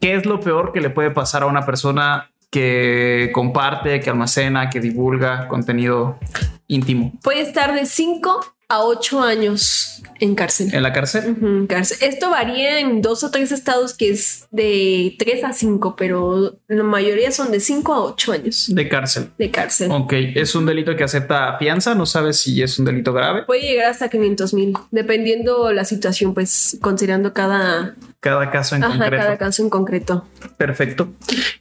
[0.00, 4.70] ¿Qué es lo peor que le puede pasar a una persona que comparte, que almacena,
[4.70, 6.20] que divulga contenido
[6.68, 7.12] íntimo?
[7.20, 10.74] Puede estar de 5 a 8 años en cárcel.
[10.74, 11.66] ¿En la cárcel?
[11.68, 11.98] cárcel?
[12.00, 16.82] Esto varía en dos o tres estados que es de 3 a 5, pero la
[16.82, 18.66] mayoría son de 5 a 8 años.
[18.74, 19.30] De cárcel.
[19.38, 19.90] De cárcel.
[19.92, 21.94] Ok, ¿es un delito que acepta fianza?
[21.94, 23.44] ¿No sabes si es un delito grave?
[23.44, 27.94] Puede llegar hasta 500 mil, dependiendo la situación, pues considerando cada...
[28.18, 29.22] Cada caso en Ajá, concreto.
[29.22, 30.26] Cada caso en concreto.
[30.56, 31.08] Perfecto.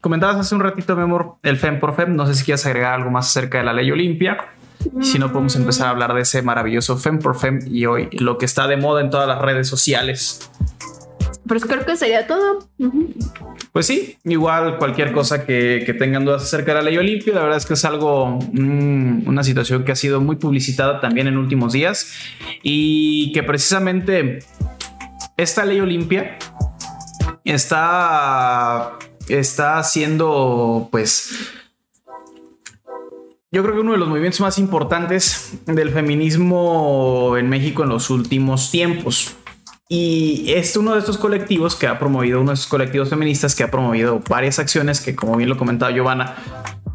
[0.02, 2.15] Comentabas hace un ratito, mi amor, el FEM por FEM.
[2.15, 4.38] No sé si quieres agregar algo más acerca de la ley Olimpia.
[5.02, 8.38] Si no, podemos empezar a hablar de ese maravilloso Fem por Fem y hoy lo
[8.38, 10.50] que está de moda en todas las redes sociales.
[11.48, 12.67] Pues creo que sería todo.
[13.71, 17.58] Pues sí, igual cualquier cosa que, tengan dudas acerca de la ley Olimpia, la verdad
[17.58, 21.74] es que es algo, mm, una situación que ha sido muy publicitada también en últimos
[21.74, 22.13] días
[22.63, 24.39] y que precisamente
[25.38, 26.38] esta ley Olimpia
[27.43, 31.52] está, está haciendo pues
[33.56, 38.10] yo creo que uno de los movimientos más importantes del feminismo en México en los
[38.10, 39.34] últimos tiempos.
[39.88, 43.63] Y es uno de estos colectivos que ha promovido, uno de esos colectivos feministas que
[43.63, 46.36] ha promovido varias acciones que, como bien lo comentaba Giovanna,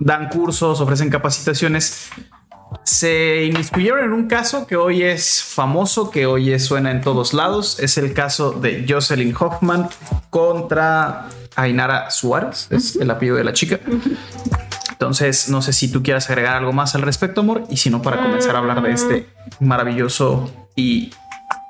[0.00, 2.10] dan cursos, ofrecen capacitaciones.
[2.84, 7.80] Se inmiscuyeron en un caso que hoy es famoso, que hoy suena en todos lados.
[7.80, 9.88] Es el caso de Jocelyn Hoffman
[10.28, 13.80] contra Ainara Suárez, es el apellido de la chica.
[15.00, 18.02] Entonces, no sé si tú quieras agregar algo más al respecto, amor, y si no,
[18.02, 19.26] para comenzar a hablar de este
[19.58, 21.10] maravilloso y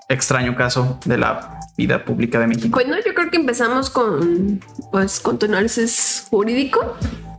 [0.09, 2.71] extraño caso de la vida pública de México.
[2.73, 6.97] Bueno, yo creo que empezamos con, pues, con tu análisis jurídico,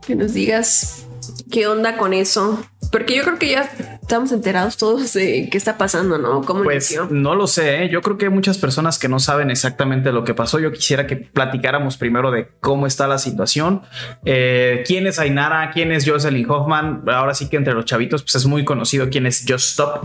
[0.07, 1.07] que nos digas
[1.51, 5.77] qué onda con eso, porque yo creo que ya estamos enterados todos de qué está
[5.77, 6.41] pasando, ¿no?
[6.41, 7.07] ¿Cómo pues inició?
[7.09, 7.89] no lo sé, ¿eh?
[7.89, 10.59] yo creo que hay muchas personas que no saben exactamente lo que pasó.
[10.59, 13.83] Yo quisiera que platicáramos primero de cómo está la situación,
[14.25, 17.03] eh, quién es Ainara, quién es Jocelyn Hoffman.
[17.07, 20.03] Ahora sí que entre los chavitos pues es muy conocido quién es Just Stop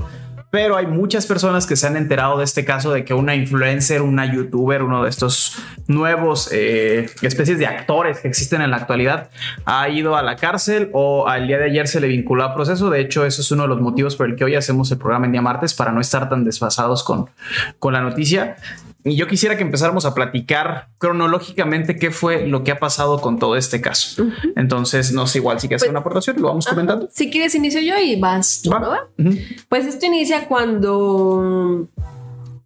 [0.51, 4.03] pero hay muchas personas que se han enterado de este caso de que una influencer,
[4.03, 9.31] una youtuber, uno de estos nuevos eh, especies de actores que existen en la actualidad,
[9.65, 12.91] ha ido a la cárcel o al día de ayer se le vinculó a proceso.
[12.91, 15.27] De hecho, eso es uno de los motivos por el que hoy hacemos el programa
[15.27, 17.29] en día martes para no estar tan desfasados con,
[17.79, 18.57] con la noticia.
[19.09, 23.39] Y yo quisiera que empezáramos a platicar cronológicamente qué fue lo que ha pasado con
[23.39, 24.27] todo este caso.
[24.57, 27.09] Entonces, no sé, igual si quieres hacer Pues- una aportación, lo vamos comentando.
[27.13, 28.81] Si quieres, inicio yo y vas tú, Va.
[28.81, 28.89] ¿no?
[28.91, 29.09] va?
[29.19, 29.31] Ujú.
[29.69, 31.89] Pues esto inicia cuando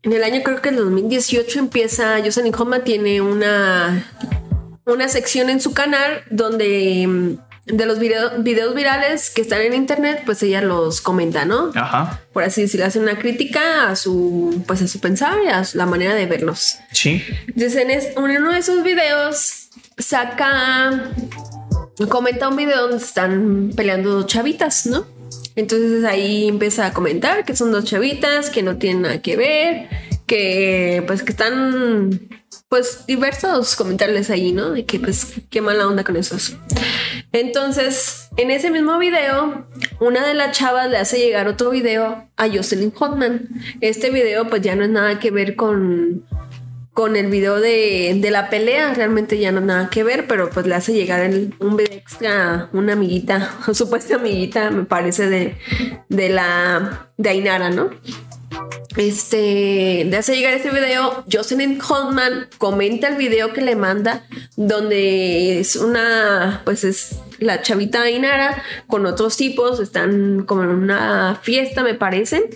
[0.03, 4.03] en el año creo que el 2018 empieza Jocelyn Hoffman tiene una
[4.87, 10.23] una sección en su canal donde de los video- videos virales que están en internet,
[10.25, 11.71] pues ella los comenta, ¿no?
[11.75, 12.21] Ajá.
[12.33, 15.87] Por así decirlo, hace una crítica a su pues a su pensar y a la
[15.87, 16.77] manera de verlos.
[16.93, 17.23] Sí.
[17.47, 19.69] Entonces, en uno de sus videos
[19.99, 21.13] saca,
[22.09, 25.07] comenta un video donde están peleando dos chavitas, ¿no?
[25.57, 29.89] Entonces ahí empieza a comentar que son dos chavitas, que no tienen nada que ver,
[30.27, 32.29] que pues que están
[32.71, 34.71] pues diversos comentarios ahí, ¿no?
[34.71, 36.57] De que pues qué mala onda con esos.
[37.33, 39.67] Entonces, en ese mismo video,
[39.99, 43.49] una de las chavas le hace llegar otro video a Jocelyn Hotman.
[43.81, 46.25] Este video pues ya no es nada que ver con
[46.93, 50.67] con el video de, de la pelea, realmente ya no nada que ver, pero pues
[50.67, 51.29] le hace llegar
[51.61, 55.57] un video extra, una amiguita, supuesta amiguita, me parece, de,
[56.09, 57.91] de la de ¿no?
[58.97, 65.61] Este, le hace llegar este video, Jocelyn Holman comenta el video que le manda, donde
[65.61, 71.83] es una, pues es la chavita Ainara con otros tipos, están como en una fiesta,
[71.83, 72.51] me parece.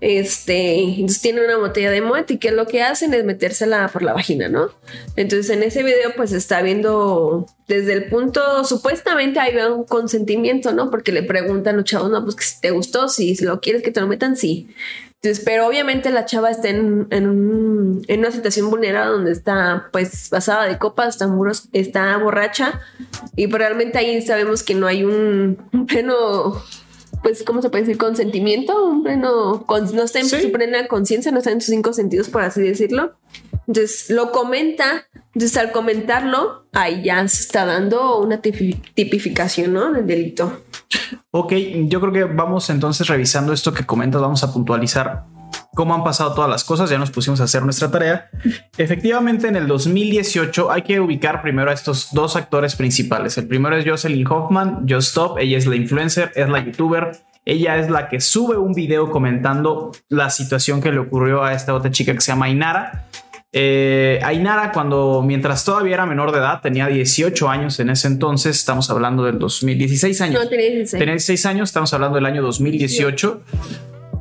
[0.00, 3.88] Este, entonces tienen una botella de muerte y qué es lo que hacen es metérsela
[3.88, 4.70] por la vagina, ¿no?
[5.14, 10.90] Entonces en ese video pues está viendo desde el punto, supuestamente hay un consentimiento, ¿no?
[10.90, 13.90] Porque le preguntan los chavos, no, pues que si te gustó, si lo quieres que
[13.90, 14.68] te lo metan, sí.
[15.26, 20.28] Entonces, pero obviamente la chava está en, en, en una situación vulnerable donde está pues
[20.28, 22.80] pasada de copas, está, muros, está borracha
[23.34, 25.58] y realmente ahí sabemos que no hay un
[25.88, 26.62] pleno,
[27.26, 27.98] pues, ¿cómo se puede decir?
[27.98, 30.42] Consentimiento, un pleno, con- no está en Sí.
[30.42, 33.14] su plena conciencia, no está en sus cinco sentidos, por así decirlo.
[33.66, 39.92] Entonces lo comenta, entonces al comentarlo, ahí ya se está dando una tipi- tipificación, ¿no?
[39.92, 40.60] Del delito.
[41.32, 41.52] Ok,
[41.88, 45.24] yo creo que vamos entonces revisando esto que comentas, vamos a puntualizar
[45.76, 48.30] cómo han pasado todas las cosas, ya nos pusimos a hacer nuestra tarea.
[48.78, 53.36] Efectivamente, en el 2018 hay que ubicar primero a estos dos actores principales.
[53.36, 57.12] El primero es Jocelyn Hoffman, Just Stop, ella es la influencer, es la youtuber.
[57.44, 61.74] Ella es la que sube un video comentando la situación que le ocurrió a esta
[61.74, 63.06] otra chica que se llama Ainara.
[63.52, 68.56] Eh, Ainara, cuando mientras todavía era menor de edad, tenía 18 años en ese entonces,
[68.56, 70.42] estamos hablando del 2016 años.
[70.42, 70.98] No, tenía 16.
[70.98, 73.42] Tenía 16 años, estamos hablando del año 2018.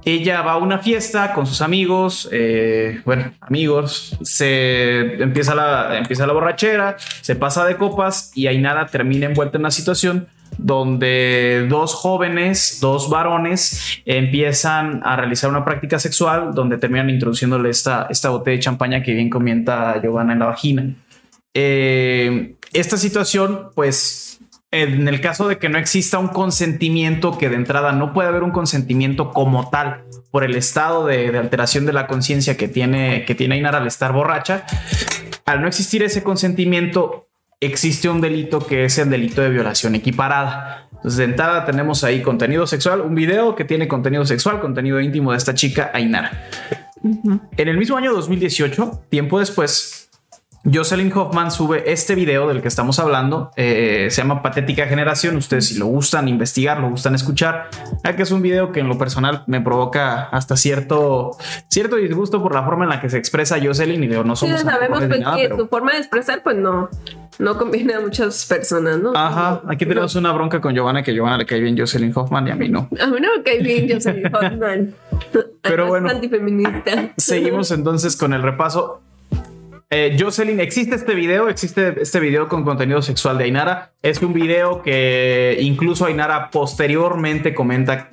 [0.06, 6.28] Ella va a una fiesta con sus amigos, eh, bueno, amigos, se empieza la, empieza
[6.28, 10.28] la borrachera, se pasa de copas y Ainara termina envuelta en una situación
[10.60, 18.08] donde dos jóvenes, dos varones, empiezan a realizar una práctica sexual donde terminan introduciéndole esta,
[18.10, 20.94] esta botella de champaña que bien comenta Giovanna en la vagina.
[21.54, 24.25] Eh, esta situación, pues,
[24.82, 28.44] en el caso de que no exista un consentimiento, que de entrada no puede haber
[28.44, 33.26] un consentimiento como tal por el estado de, de alteración de la conciencia que tiene,
[33.26, 34.66] que tiene Ainara al estar borracha,
[35.46, 37.28] al no existir ese consentimiento,
[37.60, 40.88] existe un delito que es el delito de violación equiparada.
[40.92, 45.32] Entonces, de entrada tenemos ahí contenido sexual, un video que tiene contenido sexual, contenido íntimo
[45.32, 46.50] de esta chica, Ainara.
[47.04, 50.05] En el mismo año 2018, tiempo después,
[50.72, 53.52] Jocelyn Hoffman sube este video del que estamos hablando.
[53.56, 55.36] eh, se llama Patética Generación.
[55.38, 57.70] Ustedes, si lo gustan investigar, lo gustan escuchar,
[58.04, 61.38] ya que es un video que en lo personal me provoca hasta cierto,
[61.70, 64.04] cierto disgusto por la forma en la que se expresa Jocelyn.
[64.04, 66.42] Y digo, no Sí, somos sabemos amigos pues, nada, que pero- tu forma de expresar,
[66.42, 66.90] pues no,
[67.38, 69.14] no conviene a muchas personas, ¿no?
[69.16, 72.52] Ajá, aquí tenemos una bronca con Giovanna, que Giovanna le cae bien Jocelyn Hoffman y
[72.52, 72.90] a mí no.
[73.00, 74.96] A mí no me cae bien Jocelyn Hoffman.
[75.62, 76.10] Pero bueno.
[76.10, 77.10] antifeminista.
[77.18, 79.02] Seguimos entonces con el repaso.
[79.92, 83.92] Eh, Jocelyn, existe este video, existe este video con contenido sexual de Ainara.
[84.02, 88.10] Es un video que incluso Ainara posteriormente comenta,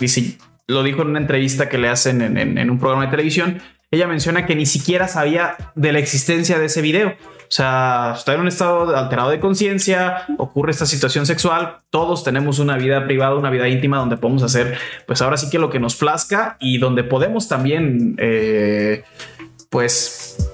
[0.68, 3.60] lo dijo en una entrevista que le hacen en, en- en un programa de televisión.
[3.90, 7.08] Ella menciona que ni siquiera sabía de la existencia de ese video.
[7.10, 12.58] O sea, está en un estado alterado de conciencia, ocurre esta situación sexual, todos tenemos
[12.58, 15.78] una vida privada, una vida íntima donde podemos hacer, pues ahora sí que lo que
[15.78, 19.04] nos plazca y donde podemos también, eh,
[19.68, 20.51] pues,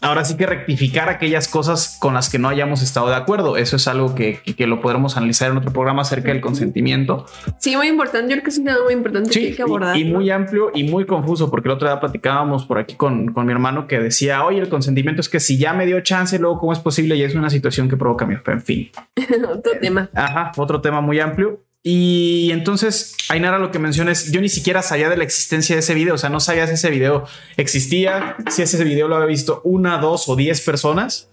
[0.00, 3.56] ahora sí que rectificar aquellas cosas con las que no hayamos estado de acuerdo.
[3.56, 7.26] Eso es algo que, que- que lo podremos analizar en otro programa acerca del consentimiento.
[7.58, 8.28] Sí, muy importante.
[8.28, 9.96] Yo creo que es un tema muy importante que hay que abordar.
[9.96, 13.32] y, y muy amplio y muy confuso, porque el otro día platicábamos por aquí con,
[13.32, 16.38] con mi hermano que decía, oye, el consentimiento es que si ya me dio chance,
[16.38, 18.90] luego cómo es posible y es una situación que provoca mi en fin.
[19.50, 20.08] Otro tema.
[20.14, 21.60] Ajá, otro tema muy amplio.
[21.82, 25.80] Y entonces, Ainara lo que menciona es, yo ni siquiera sabía de la existencia de
[25.80, 27.24] ese video, o sea, no sabía si ese video
[27.56, 31.28] existía, si ese video lo había visto una, dos o diez personas.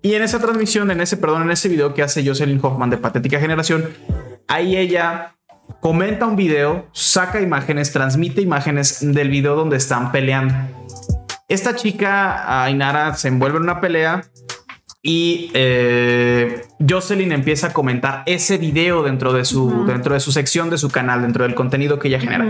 [0.00, 2.96] Y en esa transmisión, en ese, perdón, en ese video que hace Jocelyn Hoffman de
[2.96, 3.90] Patética Generación,
[4.48, 5.34] ahí ella
[5.80, 10.54] comenta un video, saca imágenes, transmite imágenes del video donde están peleando.
[11.48, 14.22] Esta chica, Ainara, se envuelve en una pelea
[15.06, 20.68] y eh, Jocelyn empieza a comentar ese video dentro de su dentro de su sección
[20.68, 22.48] de su canal, dentro del contenido que ella genera.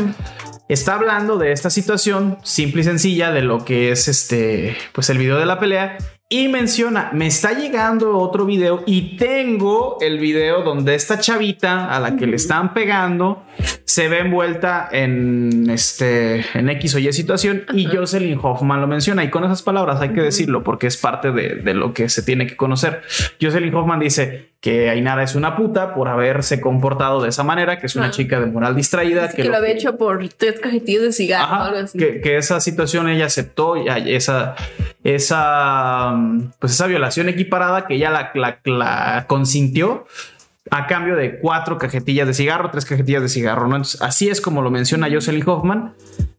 [0.66, 5.18] Está hablando de esta situación simple y sencilla de lo que es este, pues el
[5.18, 5.98] video de la pelea
[6.30, 12.00] y menciona, me está llegando otro video y tengo el video donde esta chavita a
[12.00, 13.44] la que le están pegando
[13.88, 19.22] se ve envuelta en este en X o Y situación y Jocelyn Hoffman lo menciona
[19.22, 22.22] y con esas palabras hay que decirlo porque es parte de, de lo que se
[22.22, 23.02] tiene que conocer.
[23.40, 27.86] Jocelyn Hoffman dice que Ainara es una puta por haberse comportado de esa manera, que
[27.86, 28.10] es una Ah.
[28.10, 31.78] chica de moral distraída, que, lo había hecho por tres cajetillos de cigarro o algo
[31.78, 31.96] así.
[31.96, 34.56] que, que esa situación ella aceptó y esa,
[35.04, 40.06] esa, mm, pues esa violación equiparada que ella la, la- la consintió
[40.70, 43.68] a cambio de cuatro cajetillas de cigarro, tres cajetillas de cigarro.
[43.68, 43.76] ¿no?
[43.76, 45.94] Entonces, así es como lo menciona Jocelyn Hoffman.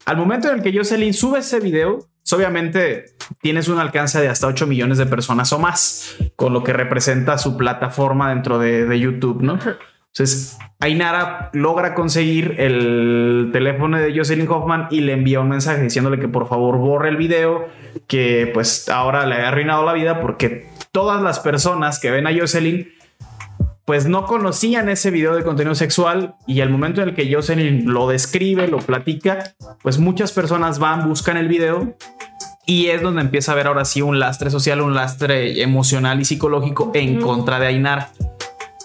[0.06, 3.06] Al momento en el que Jocelyn sube ese video, pues, obviamente
[3.42, 7.38] tienes un alcance de hasta 8 millones de personas o más, con lo que representa
[7.38, 9.60] su plataforma dentro de, de YouTube, ¿no?
[10.08, 16.20] Entonces, Ainara logra conseguir el teléfono de Jocelyn Hoffman y le envía un mensaje diciéndole
[16.20, 17.68] que por favor borre el video,
[18.08, 22.32] que pues ahora le ha arruinado la vida porque todas las personas que ven a
[22.38, 22.90] Jocelyn
[23.88, 27.90] pues no conocían ese video de contenido sexual y al momento en el que Jocelyn
[27.90, 31.96] lo describe, lo platica, pues muchas personas van, buscan el video
[32.66, 36.26] y es donde empieza a haber ahora sí un lastre social, un lastre emocional y
[36.26, 38.12] psicológico en contra de Ainara.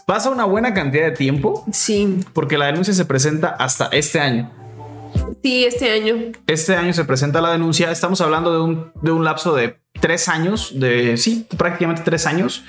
[0.07, 4.53] Pasa una buena cantidad de tiempo Sí, porque la denuncia se presenta hasta este año.
[5.43, 6.15] sí, este año.
[6.47, 7.91] Este año se presenta la denuncia.
[7.91, 12.63] Estamos hablando de un, de un lapso de tres años, de sí, prácticamente tres años.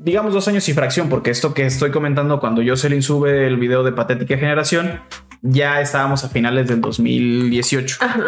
[0.00, 3.82] Digamos dos años y fracción, porque esto que estoy comentando cuando Jocelyn sube el video
[3.82, 5.00] de Patética Generación,
[5.42, 7.96] ya estábamos a finales del 2018.
[8.00, 8.22] Ajá.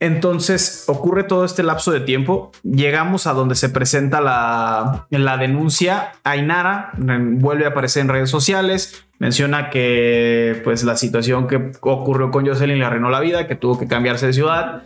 [0.00, 2.52] Entonces ocurre todo este lapso de tiempo.
[2.62, 6.12] Llegamos a donde se presenta la, la denuncia.
[6.24, 9.04] Ainara vuelve a aparecer en redes sociales.
[9.18, 13.78] Menciona que pues la situación que ocurrió con Jocelyn le arruinó la vida, que tuvo
[13.78, 14.84] que cambiarse de ciudad.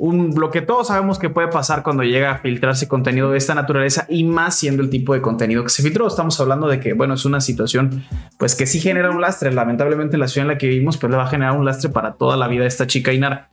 [0.00, 3.56] Un, lo que todos sabemos que puede pasar cuando llega a filtrarse contenido de esta
[3.56, 6.06] naturaleza y más siendo el tipo de contenido que se filtró.
[6.06, 8.04] Estamos hablando de que, bueno, es una situación
[8.38, 9.52] pues que sí genera un lastre.
[9.52, 11.90] Lamentablemente en la ciudad en la que vivimos pues le va a generar un lastre
[11.90, 13.48] para toda la vida a esta chica Ainara.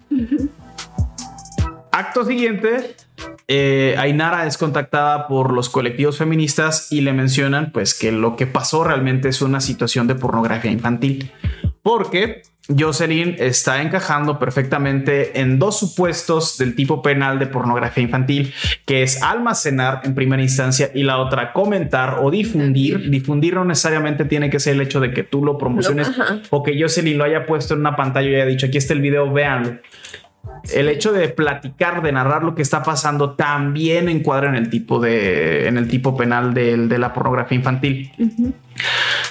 [1.92, 2.96] Acto siguiente,
[3.48, 8.46] eh, Ainara es contactada por los colectivos feministas y le mencionan pues que lo que
[8.46, 11.32] pasó realmente es una situación de pornografía infantil.
[11.82, 18.54] Porque Jocelyn está encajando perfectamente en dos supuestos del tipo penal de pornografía infantil,
[18.86, 23.10] que es almacenar en primera instancia y la otra comentar o difundir.
[23.10, 26.12] Difundir no necesariamente tiene que ser el hecho de que tú lo promociones
[26.50, 29.02] o que Jocelyn lo haya puesto en una pantalla y haya dicho aquí está el
[29.02, 29.78] video, véanlo.
[30.74, 35.00] El hecho de platicar, de narrar lo que está pasando, también encuadra en el tipo
[35.00, 38.12] de, en el tipo penal de, la pornografía infantil.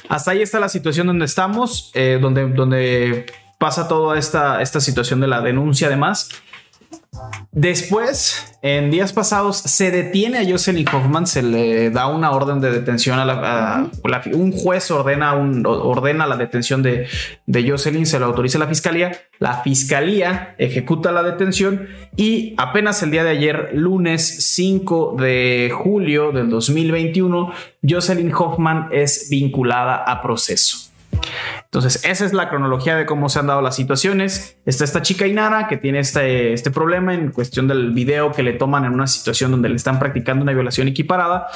[0.09, 3.27] Hasta ahí está la situación donde estamos, eh, donde, donde
[3.59, 6.29] pasa toda esta, esta situación de la denuncia, además.
[7.53, 12.71] Después, en días pasados, se detiene a Jocelyn Hoffman, se le da una orden de
[12.71, 13.91] detención a la,
[14.33, 17.07] un juez ordena, un, ordena la detención de,
[17.47, 23.11] de Jocelyn, se lo autoriza la fiscalía, la fiscalía ejecuta la detención y apenas el
[23.11, 27.53] día de ayer, lunes 5 de julio del 2021,
[27.89, 30.84] Jocelyn Hoffman es vinculada a proceso.
[31.65, 34.59] Entonces, esa es la cronología de cómo se han dado las situaciones.
[34.65, 38.53] Está esta chica Inara que tiene este, este problema en cuestión del video que le
[38.53, 41.49] toman en una situación donde le están practicando una violación equiparada.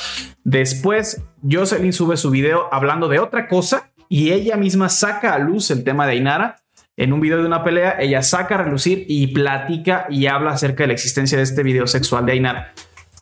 [0.45, 5.71] Después, Jocelyn sube su video hablando de otra cosa y ella misma saca a luz
[5.71, 6.57] el tema de Inara.
[6.97, 10.83] En un video de una pelea, ella saca a relucir y platica y habla acerca
[10.83, 12.73] de la existencia de este video sexual de Ainara.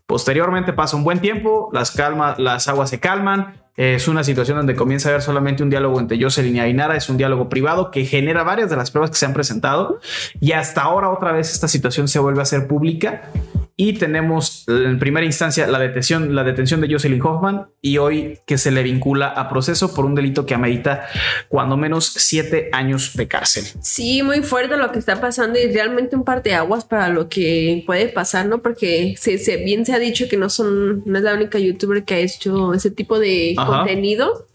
[0.06, 4.74] Posteriormente pasa un buen tiempo, las, calma, las aguas se calman, es una situación donde
[4.74, 6.96] comienza a haber solamente un diálogo entre Jocelyn y Ainara.
[6.96, 10.00] Es un diálogo privado que genera varias de las pruebas que se han presentado.
[10.40, 13.30] Y hasta ahora otra vez esta situación se vuelve a ser pública
[13.78, 18.56] y tenemos en primera instancia la detención, la detención de Jocelyn Hoffman y hoy que
[18.56, 21.06] se le vincula a proceso por un delito que amerita
[21.48, 23.64] cuando menos siete años de cárcel.
[23.82, 27.28] Sí, muy fuerte lo que está pasando y realmente un par de aguas para lo
[27.28, 28.62] que puede pasar, ¿no?
[28.62, 32.14] Porque se, bien se ha dicho que no son, no es la única youtuber que
[32.14, 34.46] ha hecho ese tipo de contenido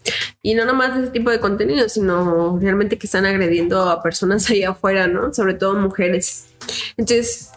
[0.42, 4.64] y no nomás ese tipo de contenido, sino realmente que están agrediendo a personas ahí
[4.64, 5.32] afuera, ¿no?
[5.32, 6.46] Sobre todo mujeres.
[6.96, 7.52] Entonces,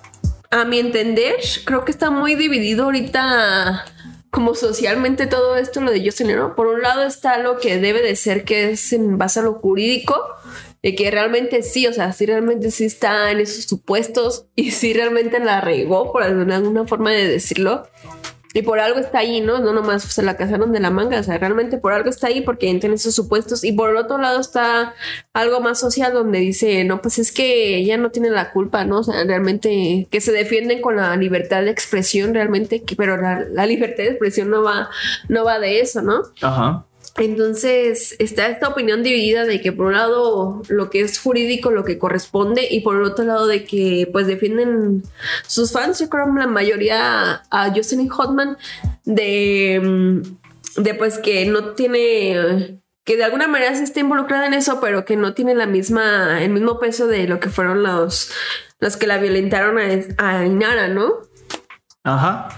[0.56, 1.36] a mi entender,
[1.66, 3.86] creo que está muy dividido ahorita
[4.32, 6.56] como socialmente todo esto, lo de yo ¿no?
[6.56, 9.56] Por un lado está lo que debe de ser, que es en base a lo
[9.56, 10.16] jurídico,
[10.82, 14.94] de que realmente sí, o sea, sí realmente sí está en esos supuestos y sí
[14.94, 17.88] realmente la regó, por alguna forma de decirlo.
[18.56, 19.60] Y por algo está ahí, ¿no?
[19.60, 22.40] No nomás se la casaron de la manga, o sea, realmente por algo está ahí
[22.40, 23.66] porque entran esos supuestos.
[23.66, 24.94] Y por el otro lado está
[25.34, 29.00] algo más social donde dice, no, pues es que ella no tiene la culpa, ¿no?
[29.00, 33.66] O sea, realmente que se defienden con la libertad de expresión, realmente, pero la, la
[33.66, 34.90] libertad de expresión no va,
[35.28, 36.22] no va de eso, ¿no?
[36.42, 36.86] Ajá.
[37.18, 41.86] Entonces está esta opinión dividida de que por un lado lo que es jurídico, lo
[41.86, 45.04] que corresponde, y por el otro lado de que pues defienden
[45.48, 48.58] sus fans, yo creo la mayoría a Justin Hotman
[49.06, 50.22] de,
[50.76, 55.06] de pues que no tiene que de alguna manera se está involucrada en eso, pero
[55.06, 58.32] que no tiene la misma, el mismo peso de lo que fueron los,
[58.80, 61.14] los que la violentaron a, a Inara, ¿no?
[62.04, 62.50] Ajá.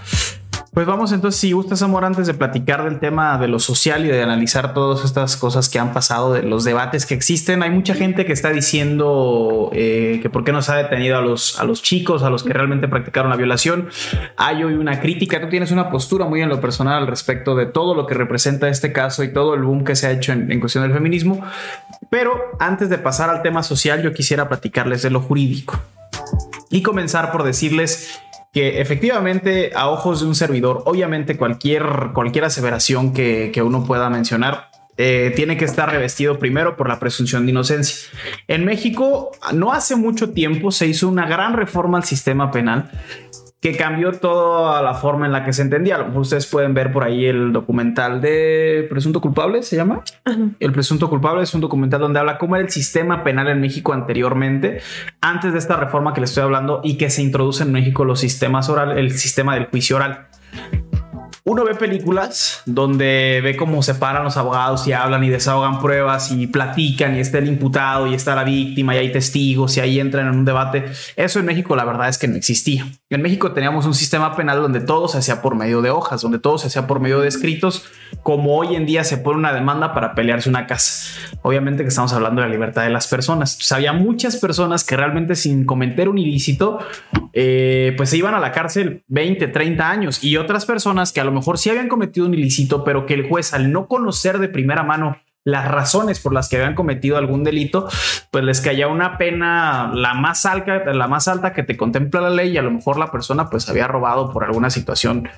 [0.72, 4.08] Pues vamos entonces, si gustas, Amor, antes de platicar del tema de lo social y
[4.08, 7.94] de analizar todas estas cosas que han pasado, de los debates que existen, hay mucha
[7.94, 11.64] gente que está diciendo eh, que por qué no se ha detenido a los, a
[11.64, 13.88] los chicos, a los que realmente practicaron la violación.
[14.36, 17.66] Hay hoy una crítica, tú tienes una postura muy en lo personal al respecto de
[17.66, 20.52] todo lo que representa este caso y todo el boom que se ha hecho en,
[20.52, 21.44] en cuestión del feminismo.
[22.10, 25.80] Pero antes de pasar al tema social, yo quisiera platicarles de lo jurídico
[26.70, 28.20] y comenzar por decirles
[28.58, 34.68] que efectivamente a ojos de un servidor, obviamente cualquier, cualquier aseveración que, uno pueda mencionar
[34.96, 38.08] eh, tiene que estar revestido primero por la presunción de inocencia.
[38.48, 42.90] En México, no hace mucho tiempo se hizo una gran reforma al sistema penal
[43.60, 46.00] que cambió toda la forma en la que se entendía.
[46.14, 50.02] Ustedes pueden ver por ahí el documental de Presunto Culpable, ¿se llama?
[50.60, 53.92] El Presunto Culpable es un documental donde habla cómo era el sistema penal en México
[53.92, 54.80] anteriormente,
[55.20, 58.20] antes de esta reforma que les estoy hablando y que se introduce en México los
[58.20, 60.28] sistemas oral, el sistema del juicio oral
[61.48, 66.30] uno ve películas donde ve cómo se paran los abogados y hablan y desahogan pruebas
[66.30, 69.98] y platican y está el imputado y está la víctima y hay testigos y ahí
[69.98, 70.84] entran en un debate.
[71.16, 72.86] Eso en México la verdad es que no existía.
[73.10, 76.38] En México teníamos un sistema penal donde todo se hacía por medio de hojas, donde
[76.38, 77.86] todo se hacía por medio de escritos,
[78.22, 81.14] como hoy en día se pone una demanda para pelearse una casa.
[81.40, 83.72] Obviamente que estamos hablando de la libertad de las personas.
[83.72, 86.80] había muchas personas que realmente sin cometer un ilícito,
[87.32, 91.24] eh, pues se iban a la cárcel 20, 30 años y otras personas que a
[91.24, 94.48] lo mejor sí habían cometido un ilícito, pero que el juez al no conocer de
[94.48, 95.16] primera mano
[95.48, 97.88] las razones por las que habían cometido algún delito,
[98.30, 102.28] pues les caía una pena la más alta, la más alta que te contempla la
[102.28, 105.28] ley y a lo mejor la persona pues había robado por alguna situación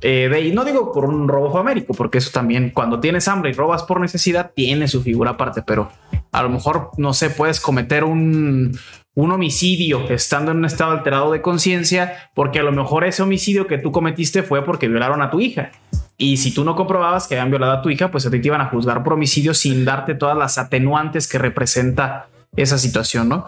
[0.00, 3.50] eh, de, y no digo por un robo famérico, porque eso también cuando tienes hambre
[3.50, 5.90] y robas por necesidad tiene su figura aparte, pero
[6.32, 8.78] a lo mejor no sé, puedes cometer un,
[9.14, 13.66] un homicidio estando en un estado alterado de conciencia, porque a lo mejor ese homicidio
[13.66, 15.72] que tú cometiste fue porque violaron a tu hija.
[16.20, 18.48] Y si tú no comprobabas que habían violado a tu hija, pues a ti te
[18.48, 23.46] iban a juzgar por homicidio sin darte todas las atenuantes que representa esa situación, ¿no?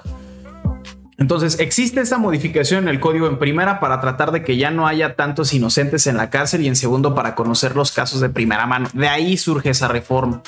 [1.18, 4.87] Entonces, existe esa modificación en el código en primera para tratar de que ya no
[4.87, 8.66] haya tantos inocentes en la cárcel y en segundo para conocer los casos de primera
[8.66, 8.89] mano.
[8.95, 10.43] De ahí surge esa reforma.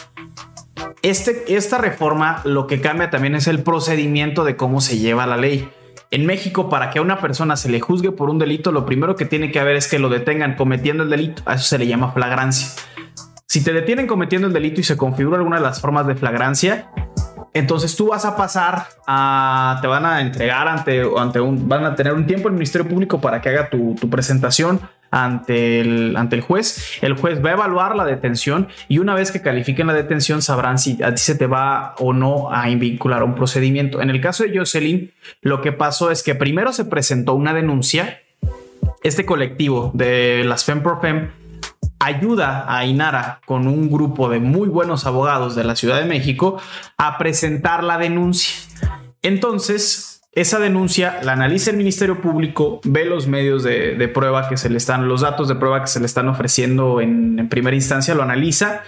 [1.03, 5.37] Este, esta reforma lo que cambia también es el procedimiento de cómo se lleva la
[5.37, 5.69] ley.
[6.13, 9.17] En México, para que a una persona se le juzgue por un delito, lo primero
[9.17, 11.43] que tiene que haber es que lo detengan cometiendo el delito.
[11.47, 12.69] A eso se le llama flagrancia.
[13.47, 16.91] Si te detienen cometiendo el delito y se configura alguna de las formas de flagrancia,
[17.55, 21.95] entonces tú vas a pasar a, te van a entregar ante, ante un, van a
[21.95, 24.81] tener un tiempo el Ministerio Público para que haga tu, tu presentación
[25.13, 26.99] ante el, ante el juez.
[27.03, 30.79] El juez va a evaluar la detención y una vez que califiquen la detención sabrán
[30.79, 34.01] si a ti se te va o no a vincular un procedimiento.
[34.01, 38.21] En el caso de Jocelyn, lo que pasó es que primero se presentó una denuncia.
[39.05, 40.83] Este colectivo de las Fem
[41.99, 46.61] ayuda a Inara con un grupo de muy buenos abogados de la Ciudad de México
[46.97, 48.57] a presentar la denuncia.
[49.23, 54.71] Entonces, esa denuncia la analiza el Ministerio Público, ve los medios de, prueba que se
[54.71, 58.15] le están, los datos de prueba que se le están ofreciendo en, en primera instancia,
[58.15, 58.83] lo analiza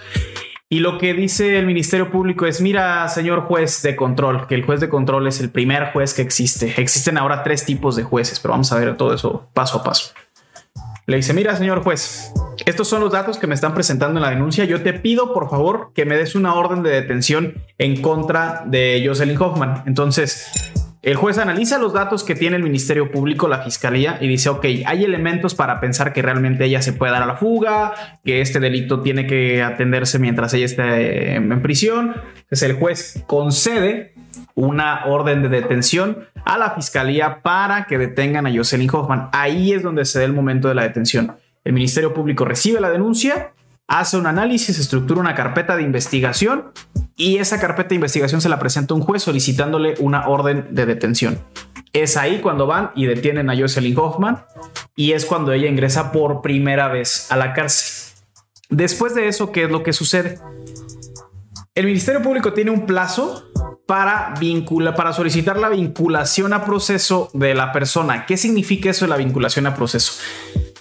[0.67, 4.65] y lo que dice el Ministerio Público es, mira, señor juez de control, que el
[4.65, 6.73] juez de control es el primer juez que existe.
[6.81, 10.13] Existen ahora tres tipos de jueces, pero vamos a ver todo eso paso a paso.
[11.05, 12.33] Le dice, mira, señor juez,
[12.65, 14.65] estos son los datos que me están presentando en la denuncia.
[14.65, 19.03] Yo te pido, por favor, que me des una orden de detención en contra de
[19.05, 19.83] Jocelyn Hoffman.
[19.85, 20.73] Entonces,
[21.05, 24.65] el juez analiza los datos que tiene el Ministerio Público, la Fiscalía, y dice, ok,
[24.87, 27.93] hay elementos para pensar que realmente ella se puede dar a la fuga,
[28.23, 32.15] que este delito tiene que atenderse mientras ella esté en prisión.
[32.37, 34.15] Entonces el juez concede
[34.55, 39.29] una orden de detención a la Fiscalía para que detengan a Jocelyn Hoffman.
[39.31, 41.35] Ahí es donde se da el momento de la detención.
[41.63, 43.51] El Ministerio Público recibe la denuncia,
[43.87, 46.71] hace un análisis, estructura una carpeta de investigación
[47.15, 51.39] y esa carpeta de investigación se la presenta un juez solicitándole una orden de detención.
[51.93, 54.45] Es ahí cuando van y detienen a Jocelyn Hoffman
[54.95, 58.13] y es cuando ella ingresa por primera vez a la cárcel.
[58.69, 60.39] Después de eso, ¿qué es lo que sucede?
[61.73, 63.49] El Ministerio Público tiene un plazo
[63.85, 64.33] para,
[64.95, 68.25] para solicitar la vinculación a proceso de la persona.
[68.25, 70.13] ¿Qué significa eso de la vinculación a proceso?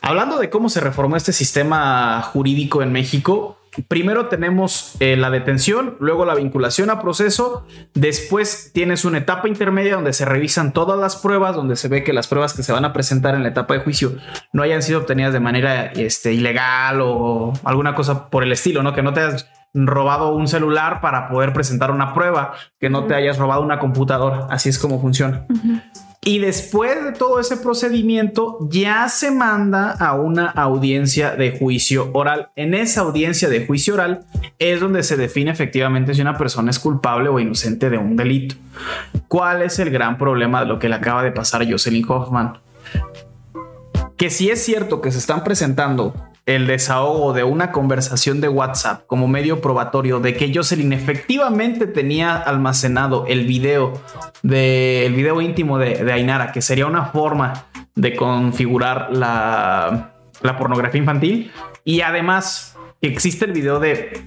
[0.06, 3.56] Hablando de cómo se reformó este sistema jurídico en México,
[3.88, 9.94] primero tenemos eh, la detención, luego la vinculación a proceso, después tienes una etapa intermedia
[9.94, 12.84] donde se revisan todas las pruebas, donde se ve que las pruebas que se van
[12.84, 14.12] a presentar en la etapa de juicio
[14.52, 18.92] no hayan sido obtenidas de manera este, ilegal o alguna cosa por el estilo, ¿no?
[18.92, 23.14] Que no te hayas robado un celular para poder presentar una prueba, que no te
[23.14, 25.46] hayas robado una computadora, así es como funciona.
[26.26, 32.48] Y después de todo ese procedimiento, ya se manda a una audiencia de juicio oral.
[32.56, 34.24] En esa audiencia de juicio oral
[34.58, 38.54] es donde se define efectivamente si una persona es culpable o inocente de un delito.
[39.28, 42.58] ¿Cuál es el gran problema de lo que le acaba de pasar a Jocelyn Hoffman?
[44.16, 46.14] Que si es cierto que se están presentando
[46.46, 52.36] el desahogo de una conversación de WhatsApp como medio probatorio de que Jocelyn efectivamente tenía
[52.36, 53.94] almacenado el video
[54.42, 61.50] de video íntimo de, Ainara, que sería una forma de configurar la, la pornografía infantil.
[61.84, 64.24] Y además existe el video de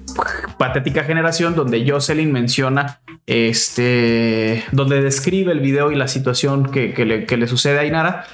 [0.57, 7.25] Patética Generación donde Jocelyn menciona este, donde describe el video y la situación que, le,
[7.25, 8.25] que le sucede a Ainara.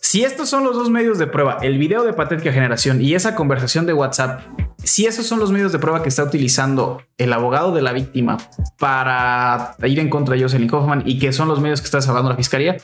[0.00, 3.34] Si estos son los dos medios de prueba, el video de patética generación y esa
[3.34, 4.42] conversación de WhatsApp,
[4.82, 8.38] si esos son los medios de prueba que está utilizando el abogado de la víctima
[8.78, 12.30] para ir en contra de Jocelyn Hoffman y que son los medios que está salvando
[12.30, 12.76] la fiscalía,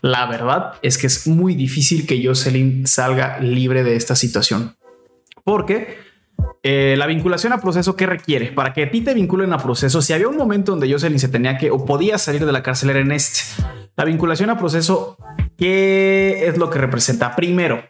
[0.00, 4.74] la verdad es que es muy difícil que Jocelyn salga libre de esta situación.
[5.44, 5.98] Porque
[6.62, 8.50] eh, la vinculación a proceso, ¿qué requiere?
[8.50, 11.28] Para que a ti te vinculen a proceso, si había un momento donde Jocelyn se
[11.28, 13.40] tenía que o podía salir de la cárcel era en este.
[13.94, 15.18] La vinculación a proceso
[15.62, 17.36] ¿Qué es lo que representa?
[17.36, 17.84] Primero,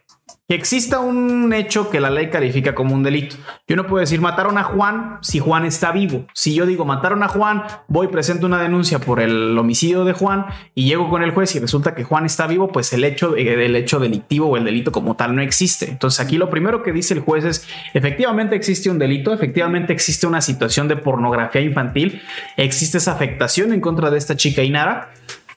[0.46, 3.36] que exista un hecho que la ley califica como un delito.
[3.66, 6.26] Yo no puedo decir mataron a Juan si Juan está vivo.
[6.34, 10.44] Si yo digo mataron a Juan, voy, presento una denuncia por el homicidio de Juan
[10.74, 13.74] y llego con el juez y resulta que Juan está vivo, pues el hecho, el
[13.74, 15.88] hecho delictivo o el delito como tal no existe.
[15.88, 20.26] Entonces aquí lo primero que dice el juez es, efectivamente existe un delito, efectivamente existe
[20.26, 22.20] una situación de pornografía infantil,
[22.58, 25.14] existe esa afectación en contra de esta chica Inara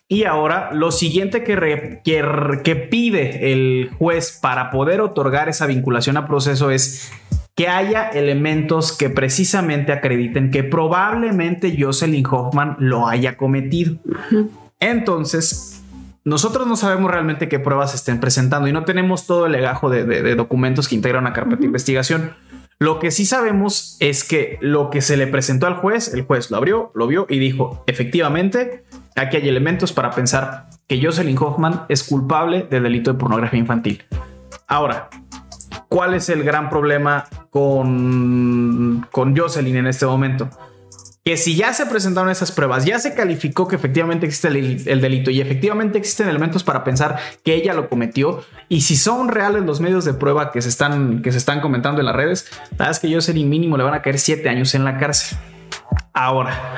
[0.07, 6.27] y ahora lo siguiente que, que, pide el juez para poder otorgar esa vinculación a
[6.27, 7.11] proceso es
[7.55, 13.97] que haya elementos que precisamente acrediten que probablemente Jocelyn Hoffman lo haya cometido.
[14.79, 15.83] Entonces,
[16.25, 20.35] nosotros no sabemos realmente qué pruebas estén presentando y no tenemos todo el legajo de,
[20.35, 22.33] documentos que integran una carpeta de investigación.
[22.79, 26.51] Lo que sí sabemos es que lo que se le presentó al juez, el juez
[26.51, 28.83] lo abrió, lo vio y dijo, efectivamente,
[29.15, 34.03] Aquí hay elementos para pensar que Jocelyn Hoffman es culpable del delito de pornografía infantil.
[34.67, 35.09] Ahora,
[35.87, 40.49] ¿cuál es el gran problema con, con Jocelyn en este momento?
[41.27, 45.31] que si ya se presentaron esas pruebas, ya se calificó que efectivamente existe el, delito
[45.31, 49.81] y efectivamente existen elementos para pensar que ella lo cometió y si son reales los
[49.81, 52.91] medios de prueba que se están, que se están comentando en las redes, la verdad
[52.91, 55.35] es que Jocelyn mínimo le van a caer siete años en la cárcel.
[56.13, 56.75] Ahora,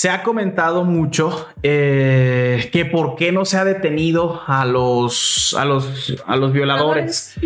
[0.00, 5.66] se ha comentado mucho eh, que por qué no se ha detenido a los, a
[5.66, 7.38] los, a los violadores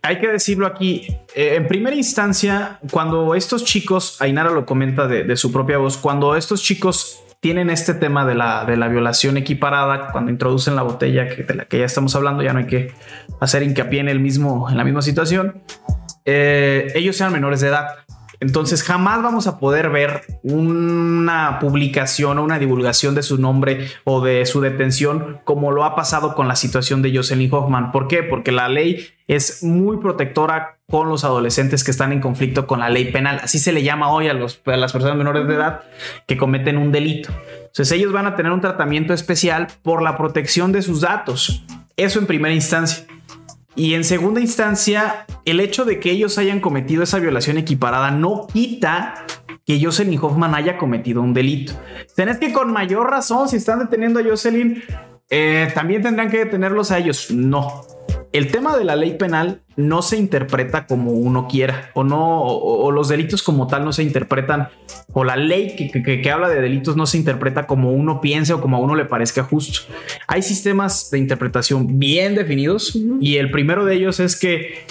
[0.00, 5.36] hay que decirlo aquí, eh, en primera instancia, cuando estos chicos, Ainara lo comenta de,
[5.36, 10.12] su propia voz, cuando estos chicos tienen este tema de la, de la violación equiparada,
[10.12, 12.94] cuando introducen la botella que, de la que ya estamos hablando, ya no hay que
[13.38, 15.62] hacer hincapié en, el mismo, en la misma situación,
[16.24, 17.86] eh, ellos sean menores de edad.
[18.42, 24.20] Entonces jamás vamos a poder ver una publicación o una divulgación de su nombre o
[24.20, 27.92] de su detención como lo ha pasado con la situación de Jocelyn Hoffman.
[27.92, 28.24] ¿Por qué?
[28.24, 32.90] Porque la ley es muy protectora con los adolescentes que están en conflicto con la
[32.90, 33.38] ley penal.
[33.44, 35.82] Así se le llama hoy a, los, a las personas menores de edad
[36.26, 37.30] que cometen un delito.
[37.60, 41.62] Entonces ellos van a tener un tratamiento especial por la protección de sus datos.
[41.96, 43.06] Eso en primera instancia.
[43.76, 48.46] Y en segunda instancia, el hecho de que ellos hayan cometido esa violación equiparada no
[48.52, 49.26] quita
[49.66, 51.72] que Jocelyn Hoffman haya cometido un delito.
[52.16, 54.82] Tenés que con mayor razón, si están deteniendo a Jocelyn,
[55.30, 57.30] eh, también tendrán que detenerlos a ellos.
[57.30, 57.84] No,
[58.32, 62.90] el tema de la ley penal no se interpreta como uno quiera o no, o,
[62.90, 64.68] los delitos como tal no se interpretan
[65.12, 68.78] o la ley que, habla de delitos no se interpreta como uno piense o como
[68.78, 69.80] a uno le parezca justo.
[70.26, 74.86] Hay sistemas de interpretación bien definidos y el primero de ellos es que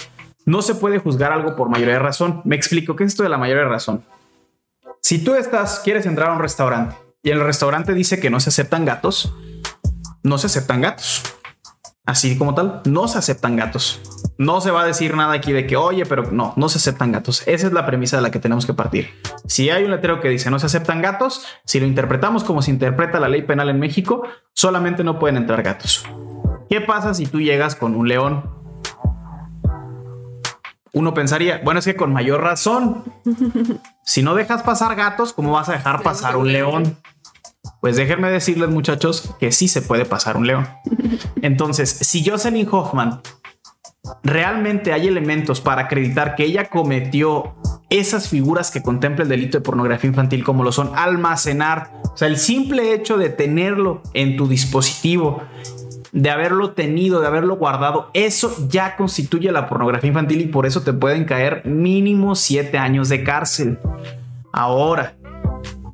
[0.46, 2.42] no se puede juzgar algo por mayoría de razón.
[2.44, 4.04] Me explico qué es esto de la mayoría de razón.
[5.00, 8.50] Si tú estás, quieres entrar a un restaurante y el restaurante dice que no se
[8.50, 9.32] aceptan gatos,
[10.22, 11.22] no se aceptan gatos
[12.04, 14.00] así como tal, no se aceptan gatos.
[14.38, 17.12] No se va a decir nada aquí de que, oye, pero no, no se aceptan
[17.12, 17.42] gatos.
[17.46, 19.10] Esa es la premisa de la que tenemos que partir.
[19.46, 22.70] Si hay un letrero que dice no se aceptan gatos, si lo interpretamos como se
[22.70, 24.22] interpreta la ley penal en México,
[24.52, 26.04] solamente no pueden entrar gatos.
[26.68, 28.61] ¿Qué pasa si tú llegas con un león?
[30.94, 33.04] Uno pensaría, bueno, es que con mayor razón,
[34.04, 36.98] si no dejas pasar gatos, ¿cómo vas a dejar pasar un león?
[37.80, 40.68] Pues déjenme decirles, muchachos, que sí se puede pasar un león.
[41.40, 43.22] Entonces, si Jocelyn Hoffman
[44.22, 47.54] realmente hay elementos para acreditar que ella cometió
[47.88, 52.28] esas figuras que contempla el delito de pornografía infantil, como lo son almacenar, o sea,
[52.28, 55.42] el simple hecho de tenerlo en tu dispositivo,
[56.12, 60.82] de haberlo tenido, de haberlo guardado, eso ya constituye la pornografía infantil y por eso
[60.82, 63.78] te pueden caer mínimo siete años de cárcel.
[64.52, 65.14] Ahora,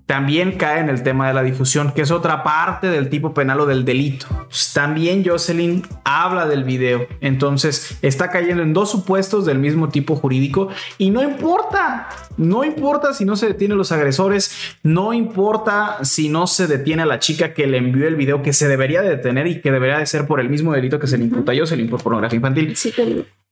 [0.08, 3.60] también cae en el tema de la difusión, que es otra parte del tipo penal
[3.60, 4.26] o del delito.
[4.46, 10.16] Pues, también Jocelyn habla del video, entonces está cayendo en dos supuestos del mismo tipo
[10.16, 15.98] jurídico y no importa, no importa si no se detiene a los agresores, no importa
[16.04, 19.02] si no se detiene a la chica que le envió el video que se debería
[19.02, 21.52] de detener y que debería de ser por el mismo delito que se le imputa
[21.52, 22.74] a Jocelyn por pornografía infantil.
[22.74, 22.94] Sí,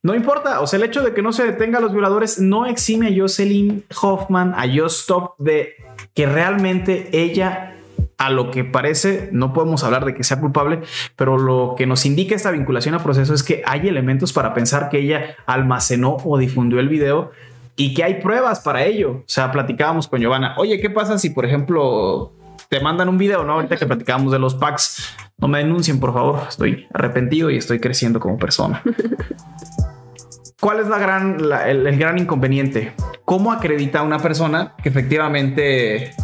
[0.03, 2.67] no importa, o sea, el hecho de que no se detenga a los violadores no
[2.67, 5.75] exime a Jocelyn Hoffman, a Stop de
[6.15, 7.77] que realmente ella
[8.19, 10.81] a lo que parece, no podemos hablar de que sea culpable,
[11.17, 14.89] pero lo que nos indica esta vinculación a proceso es que hay elementos para pensar
[14.89, 17.31] que ella almacenó o difundió el video
[17.77, 19.11] y que hay pruebas para ello.
[19.11, 22.33] O sea, platicábamos con Giovanna, oye, ¿qué pasa si, por ejemplo,
[22.69, 23.55] te mandan un video, ¿no?
[23.55, 27.79] Ahorita que platicábamos de los packs, no me denuncien, por favor, estoy arrepentido y estoy
[27.79, 28.83] creciendo como persona.
[30.61, 32.95] ¿Cuál es la gran, el, gran inconveniente?
[33.25, 36.15] ¿Cómo acredita una persona que efectivamente,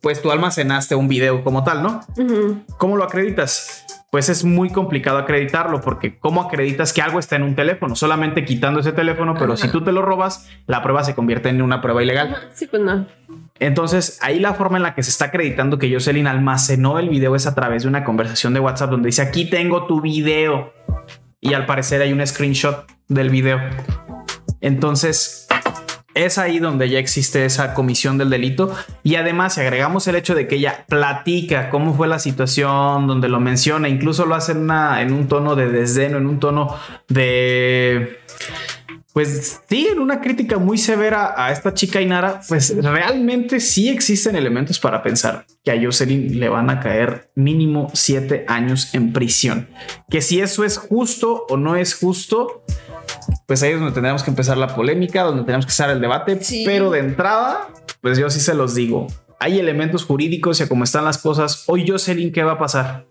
[0.00, 2.00] pues tú almacenaste un video como tal, ¿no?
[2.78, 3.84] ¿Cómo lo acreditas?
[4.10, 7.94] Pues es muy complicado acreditarlo porque ¿cómo acreditas que algo está en un teléfono?
[7.94, 11.62] Solamente quitando ese teléfono, pero si tú te lo robas, la prueba se convierte en
[11.62, 12.36] una prueba ilegal.
[12.54, 13.06] Sí, pues no.
[13.58, 17.34] Entonces, ahí la forma en la que se está acreditando que Jocelyn almacenó el video
[17.34, 20.72] es a través de una conversación de WhatsApp donde dice, aquí tengo tu video.
[21.40, 23.60] Y al parecer hay un screenshot del video.
[24.60, 25.46] Entonces,
[26.16, 28.74] es ahí donde ya existe esa comisión del delito.
[29.02, 33.28] Y además, si agregamos el hecho de que ella platica cómo fue la situación, donde
[33.28, 36.74] lo menciona, incluso lo hace en, en un tono de desdén en un tono
[37.08, 38.18] de
[39.16, 44.36] pues sí, en una crítica muy severa a esta chica Inara, pues realmente sí existen
[44.36, 49.70] elementos para pensar que a Jocelyn le van a caer mínimo siete años en prisión.
[50.10, 52.62] Que si eso es justo o no es justo,
[53.46, 56.38] pues ahí es donde tendríamos que empezar la polémica, donde tenemos que hacer el debate.
[56.66, 57.68] Pero de entrada,
[58.02, 59.06] pues yo sí se los digo.
[59.40, 61.64] Hay elementos jurídicos y a cómo están las cosas.
[61.68, 63.06] Hoy Jocelyn, ¿qué va a pasar?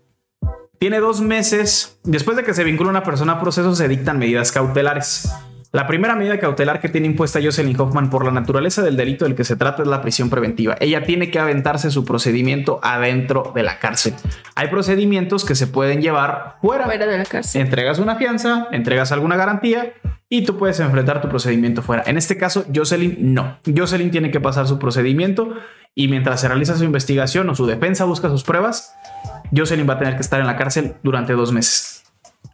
[0.78, 1.98] Tiene dos meses.
[2.04, 5.28] Después de que se vincula una persona a proceso, se dictan medidas cautelares
[5.76, 9.34] La primera medida cautelar que tiene impuesta Jocelyn Hoffman por la naturaleza del delito del
[9.34, 10.74] que se trata es la prisión preventiva.
[10.80, 14.14] Ella tiene que aventarse su procedimiento adentro de la cárcel.
[14.54, 16.86] Hay procedimientos que se pueden llevar fuera.
[16.86, 17.60] Fuera de la cárcel.
[17.60, 19.92] Entregas una fianza, entregas alguna garantía
[20.30, 22.04] y tú puedes enfrentar tu procedimiento fuera.
[22.06, 23.58] En este caso, Jocelyn no.
[23.66, 25.56] Jocelyn tiene que pasar su procedimiento
[25.94, 28.94] y mientras se realiza su investigación o su defensa busca sus pruebas,
[29.54, 32.05] Jocelyn va a tener que estar en la cárcel durante dos meses.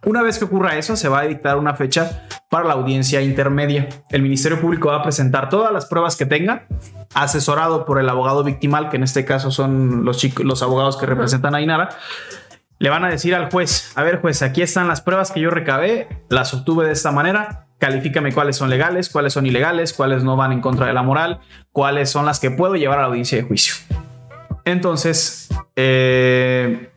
[0.05, 3.88] Una vez que ocurra eso, se va a dictar una fecha para la audiencia intermedia.
[4.11, 6.66] El Ministerio Público va a presentar todas las pruebas que tenga,
[7.14, 11.07] asesorado por el abogado victimal, que en este caso son los, chicos, los abogados que
[11.07, 11.90] representan a Inara.
[12.80, 15.50] Le van a decir al juez, a ver juez, aquí están las pruebas que yo
[15.50, 20.36] recabé, las obtuve de esta manera, califícame cuáles son legales, cuáles son ilegales, cuáles no
[20.36, 21.40] van en contra de la moral,
[21.70, 23.74] cuáles son las que puedo llevar a la audiencia de juicio.
[24.64, 26.91] Entonces, eh,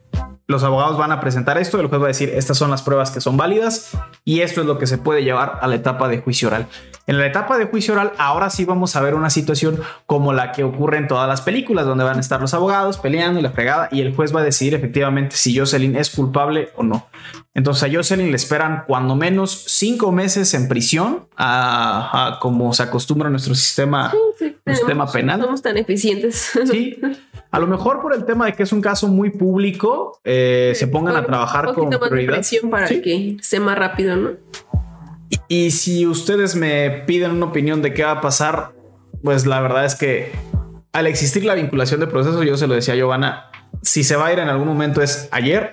[0.47, 3.09] los abogados van a presentar esto, el juez va a decir, estas son las pruebas
[3.09, 3.91] que son válidas
[4.23, 6.67] y esto es lo que se puede llevar a la etapa de juicio oral.
[7.07, 10.51] En la etapa de juicio oral, ahora sí vamos a ver una situación como la
[10.51, 13.51] que ocurre en todas las películas, donde van a estar los abogados peleando y la
[13.51, 17.07] fregada y el juez va a decidir efectivamente si Jocelyn es culpable o no.
[17.55, 23.27] Entonces a Jocelyn le esperan cuando menos cinco meses en prisión, a, como se acostumbra
[23.27, 24.13] en nuestro sistema,
[24.67, 25.41] sistema penal.
[25.41, 26.51] Somos tan eficientes.
[26.69, 26.99] Sí.
[27.55, 30.87] A lo mejor por el tema de que es un caso muy público, eh, se
[30.87, 32.41] pongan a trabajar con prioridad.
[32.69, 34.31] para que sea más rápido, ¿no?
[35.47, 38.73] Y, y, si ustedes me piden una opinión de qué va a pasar,
[39.23, 40.33] pues la verdad es que
[40.91, 43.49] al existir la vinculación de proceso, yo se lo decía a Giovanna,
[43.81, 45.71] si se va a ir en algún momento es ayer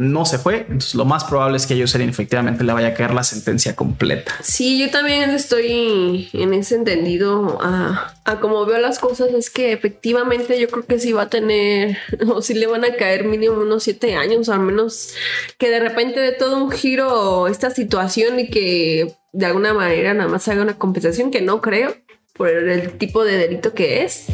[0.00, 0.60] no se fue.
[0.60, 3.76] Entonces, lo más probable es que a Jocelyn efectivamente le vaya a caer la sentencia
[3.76, 4.32] completa.
[4.42, 9.28] Sí, yo también estoy en ese entendido a, a como veo las cosas.
[9.34, 11.98] Es que efectivamente yo creo que sí va a tener,
[12.34, 15.12] o sí le van a caer mínimo unos siete años, al menos
[15.58, 20.30] que de repente de todo un giro esta situación y que de alguna manera nada
[20.30, 21.94] más haga una compensación, que no creo,
[22.38, 24.28] por el tipo de delito que es.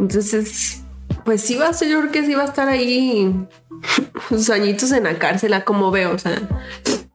[0.00, 0.82] Entonces,
[1.24, 3.32] pues sí va a ser, yo creo que sí va a estar ahí
[4.28, 6.40] sus añitos en la cárcel, como veo, o sea.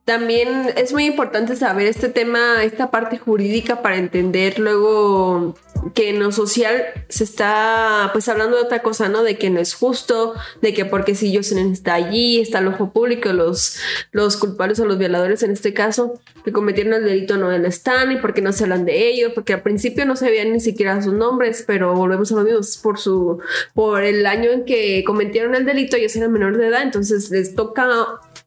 [0.08, 5.54] También es muy importante saber este tema, esta parte jurídica para entender luego
[5.96, 9.22] que en lo social se está pues hablando de otra cosa, ¿no?
[9.22, 12.94] De que no es justo, de que porque si Jocelyn está allí, está el ojo
[12.94, 13.80] público, los,
[14.12, 18.16] los culpables o los violadores en este caso, que cometieron el delito no están y
[18.16, 21.14] porque no se hablan de ellos, porque al principio no se veían ni siquiera sus
[21.14, 23.40] nombres, pero volvemos a lo mismo, por su,
[23.74, 27.56] por el año en que cometieron el delito, ellos eran menores de edad, entonces les
[27.56, 27.88] toca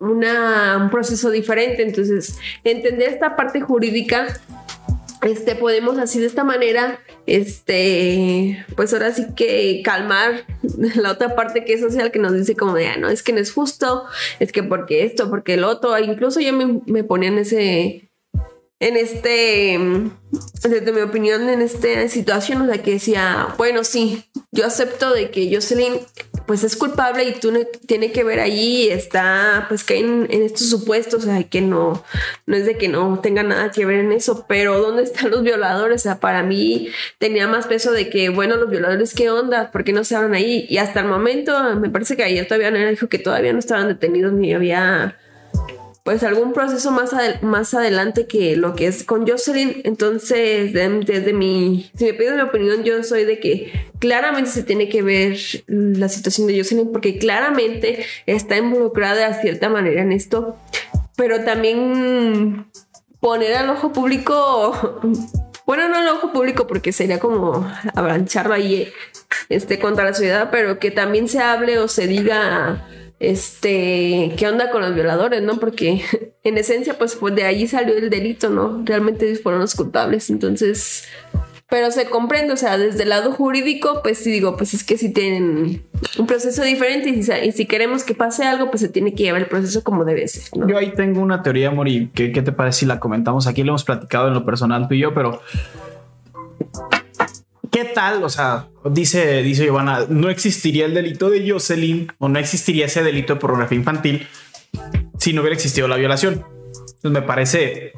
[0.01, 1.83] una, un proceso diferente.
[1.83, 4.27] Entonces, entender esta parte jurídica,
[5.23, 10.47] este, podemos así de esta manera, este, pues ahora sí que calmar
[10.97, 13.33] la otra parte que es social que nos dice como de, ah, no, es que
[13.33, 14.05] no es justo,
[14.41, 18.10] es que porque esto, porque el otro, incluso yo me, me ponía en ese,
[18.81, 19.79] en este,
[20.63, 25.31] desde mi opinión, en esta situación, o sea, que decía, bueno, sí, yo acepto de
[25.31, 26.01] que Jocelyn,
[26.47, 30.43] pues es culpable y tú no, tiene que ver ahí, está, pues que en, en,
[30.43, 32.03] estos supuestos, o sea, que no,
[32.47, 35.43] no es de que no tenga nada que ver en eso, pero ¿dónde están los
[35.43, 36.01] violadores?
[36.01, 39.71] O sea, para mí tenía más peso de que, bueno, los violadores, ¿qué onda?
[39.71, 40.65] ¿Por qué no se hablan ahí?
[40.71, 43.59] Y hasta el momento, me parece que ayer todavía no era, dijo que todavía no
[43.59, 45.19] estaban detenidos ni había
[46.05, 49.83] pues algún proceso más, más adelante que lo que es con Jocelyn.
[49.85, 54.89] Entonces, desde mi, si me pides mi opinión, yo soy de que claramente se tiene
[54.89, 55.37] que ver
[55.67, 60.57] la situación de Jocelyn porque claramente está involucrada de cierta manera en esto,
[61.17, 62.67] pero también
[63.21, 65.01] poner al ojo público
[65.71, 68.89] bueno, no al ojo público porque sería como abrancharlo ahí
[69.49, 72.89] este, contra la sociedad, pero que también se hable o se diga
[73.21, 75.61] este, qué onda con los violadores, ¿no?
[75.61, 76.03] Porque
[76.43, 78.83] en esencia, pues, de allí salió el delito, ¿no?
[78.85, 81.05] Realmente fueron los culpables, entonces,
[81.69, 84.97] pero se comprende, o sea, desde el lado jurídico, pues sí digo, pues es que
[84.97, 85.83] si tienen
[86.19, 89.49] un proceso diferente y si, queremos que pase algo, pues se tiene que llevar el
[89.49, 90.45] proceso como debe ser.
[90.67, 93.47] Yo ahí tengo una teoría, Mori, ¿qué, ¿qué te parece si la comentamos?
[93.47, 95.43] Aquí lo hemos platicado en lo personal tú y yo, pero
[97.83, 98.23] ¿qué tal?
[98.25, 103.03] O sea, dice, dice Giovanna, no existiría el delito de Jocelyn o no existiría ese
[103.03, 104.27] delito de pornografía infantil
[105.19, 106.45] si no hubiera existido la violación.
[106.75, 107.93] Entonces me parece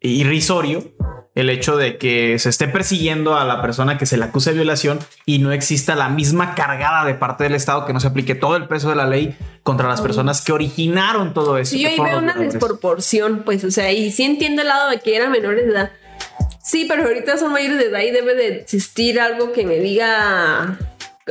[0.00, 0.92] irrisorio
[1.34, 4.56] el hecho de que se esté persiguiendo a la persona que se le acusa de
[4.56, 8.34] violación y no exista la misma cargada de parte del Estado, que no se aplique
[8.34, 11.72] todo el peso de la ley contra las personas que originaron todo eso.
[11.72, 15.00] Sí, yo ahí veo una desproporción, pues, o sea, y sí entiendo el lado de
[15.00, 15.92] que eran menores de edad,
[16.66, 20.76] Sí, pero ahorita son mayores de edad y debe de existir algo que me diga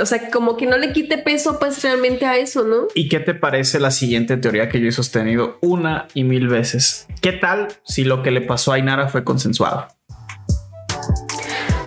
[0.01, 2.87] o sea, como que no le quite peso pues realmente a eso, ¿no?
[2.95, 7.05] ¿Y qué te parece la siguiente teoría que yo he sostenido una y mil veces?
[7.21, 9.87] ¿Qué tal si lo que le pasó a Ainara fue consensuado?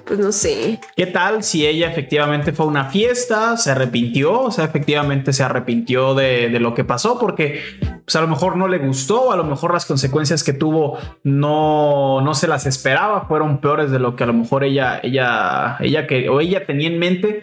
[0.05, 0.78] Pues no sé.
[0.94, 5.42] ¿Qué tal si ella efectivamente fue a una fiesta, se arrepintió, o sea, efectivamente se
[5.42, 7.62] arrepintió de, de lo que pasó porque
[8.09, 12.22] pues a lo mejor no le gustó, a lo mejor las consecuencias que tuvo no,
[12.22, 16.06] no se las esperaba, fueron peores de lo que a lo mejor ella, ella, ella
[16.06, 17.40] que, o ella tenía en mente.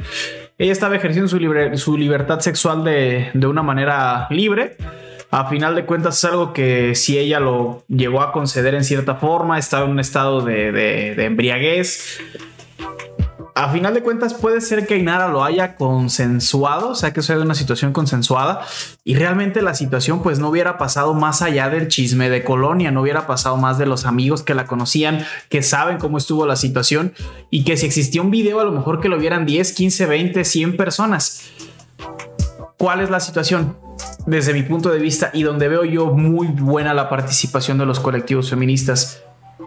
[0.57, 1.37] Ella estaba ejerciendo su,
[1.77, 4.75] su libertad sexual de, de una manera libre
[5.29, 9.15] a final de cuentas es algo que si ella lo llegó a conceder en cierta
[9.15, 12.21] forma, estaba en un estado de, de embriaguez,
[13.57, 17.39] a final de cuentas puede ser que Ainara lo haya consensuado, o sea que sea
[17.39, 18.59] una situación consensuada
[19.05, 23.01] y realmente la situación pues no hubiera pasado más allá del chisme de Colonia, no
[23.01, 27.13] hubiera pasado más de los amigos que la conocían, que saben cómo estuvo la situación
[27.49, 30.43] y que si existía un video a lo mejor que lo vieran 10, 15, 20,
[30.43, 31.43] 100 personas.
[32.77, 33.77] ¿Cuál es la situación?
[34.25, 38.01] Desde mi punto de vista y donde veo yo muy buena la participación de los
[38.01, 39.23] colectivos feministas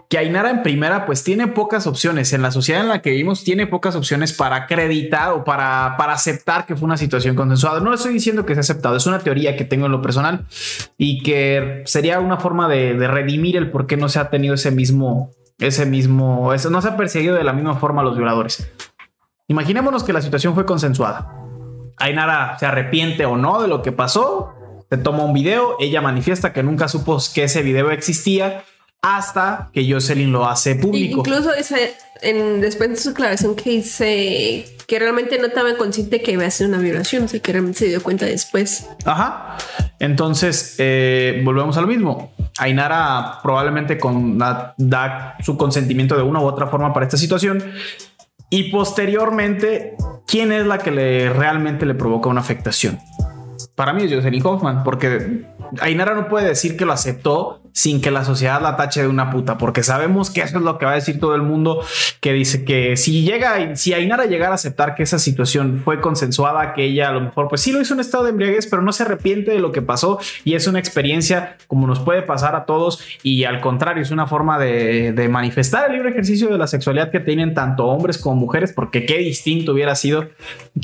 [0.09, 2.33] que Ainara en primera pues tiene pocas opciones.
[2.33, 6.13] En la sociedad en la que vivimos tiene pocas opciones para acreditar o para, para
[6.13, 7.79] aceptar que fue una situación consensuada.
[7.79, 10.45] No estoy diciendo que sea aceptado es una teoría que tengo en lo personal
[10.97, 14.55] y que sería una forma de, de redimir el por qué no se ha tenido
[14.55, 18.15] ese mismo ese mismo eso no se ha perseguido de la misma forma a los
[18.15, 18.69] violadores.
[19.47, 21.35] Imaginémonos que la situación fue consensuada.
[21.97, 24.53] Ainara se arrepiente o no de lo que pasó
[24.89, 28.63] se toma un video ella manifiesta que nunca supo que ese video existía
[29.01, 31.19] hasta que Jocelyn lo hace público.
[31.19, 36.31] Incluso ese, en, después de su declaración que dice que realmente no estaba consciente que
[36.31, 38.87] iba a ser una violación, o sea, que realmente se dio cuenta después.
[39.05, 39.57] Ajá.
[39.99, 42.31] Entonces, eh, volvemos a lo mismo.
[42.57, 47.63] Ainara probablemente con, da, da su consentimiento de una u otra forma para esta situación.
[48.49, 49.95] Y posteriormente,
[50.25, 52.99] ¿quién es la que le realmente le provoca una afectación?
[53.79, 55.45] Para mí es Jocelyn Hoffman, porque
[55.79, 59.31] Ainara no puede decir que lo aceptó sin que la sociedad la tache de una
[59.31, 61.81] puta, porque sabemos que eso es lo que va a decir todo el mundo,
[62.19, 66.73] que dice que si llega, si Ainara llegara a aceptar que esa situación fue consensuada,
[66.73, 68.91] que ella a lo mejor pues sí lo hizo en estado de embriaguez, pero no
[68.91, 72.65] se arrepiente de lo que pasó y es una experiencia como nos puede pasar a
[72.65, 76.67] todos y al contrario es una forma de, de manifestar el libre ejercicio de la
[76.67, 80.27] sexualidad que tienen tanto hombres como mujeres, porque qué distinto hubiera sido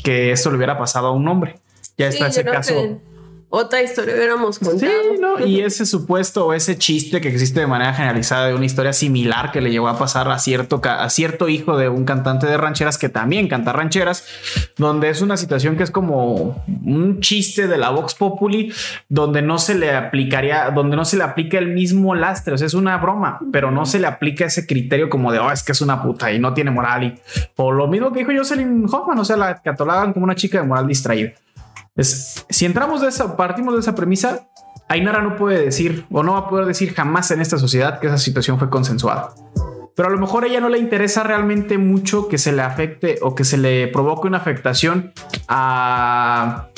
[0.02, 1.56] que esto le hubiera pasado a un hombre.
[1.98, 3.00] Ya está Sí, ese caso.
[3.48, 4.80] Otra historia hubiéramos contado.
[4.80, 5.46] Sí, ¿no?
[5.46, 9.52] Y ese supuesto o ese chiste que existe de manera generalizada de una historia similar
[9.52, 12.98] que le llegó a pasar a cierto, a cierto hijo de un cantante de rancheras
[12.98, 14.26] que también canta rancheras,
[14.76, 18.72] donde es una situación que es como un chiste de la Vox Populi,
[19.08, 22.66] donde no se le aplicaría, donde no se le aplica el mismo lastre, o sea,
[22.66, 25.70] es una broma, pero no se le aplica ese criterio como de, oh, es que
[25.70, 27.04] es una puta y no tiene moral.
[27.04, 27.14] Y,
[27.54, 30.66] o lo mismo que dijo Jocelyn Hoffman, o sea, la catalogan como una chica de
[30.66, 31.32] moral distraída.
[32.04, 34.48] Si entramos de esa, partimos de esa premisa,
[34.88, 38.06] Ainara no puede decir o no va a poder decir jamás en esta sociedad que
[38.06, 39.30] esa situación fue consensuada.
[39.96, 43.18] Pero a lo mejor a ella no le interesa realmente mucho que se le afecte
[43.22, 45.12] o que se le provoque una afectación
[45.48, 46.68] a,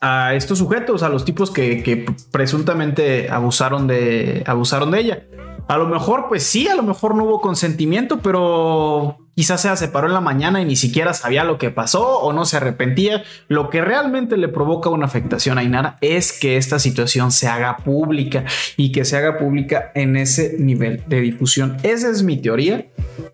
[0.00, 5.22] a estos sujetos, a los tipos que, que presuntamente abusaron de, abusaron de ella.
[5.68, 10.06] A lo mejor, pues sí, a lo mejor no hubo consentimiento, pero quizás se separó
[10.06, 13.22] en la mañana y ni siquiera sabía lo que pasó o no se arrepentía.
[13.48, 17.76] Lo que realmente le provoca una afectación a Inara es que esta situación se haga
[17.76, 18.44] pública
[18.78, 21.76] y que se haga pública en ese nivel de difusión.
[21.82, 22.86] Esa es mi teoría.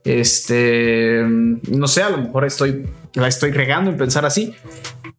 [0.03, 4.55] Este, no sé, a lo mejor estoy, la estoy regando en pensar así,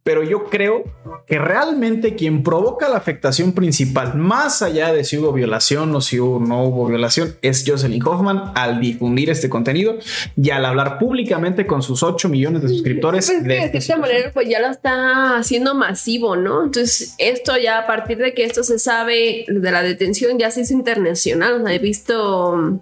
[0.06, 0.84] pero yo creo
[1.26, 6.20] que realmente quien provoca la afectación principal, más allá de si hubo violación o si
[6.20, 9.98] hubo, no hubo violación, es Jocelyn Hoffman al difundir este contenido
[10.38, 13.32] y al hablar públicamente con sus 8 millones de suscriptores.
[13.32, 16.66] Pues, de de esta cierta manera, pues ya lo está haciendo masivo, ¿no?
[16.66, 20.62] Entonces, esto ya a partir de que esto se sabe de la detención, ya se
[20.62, 21.62] hizo internacional.
[21.62, 22.80] O sea, he visto mm,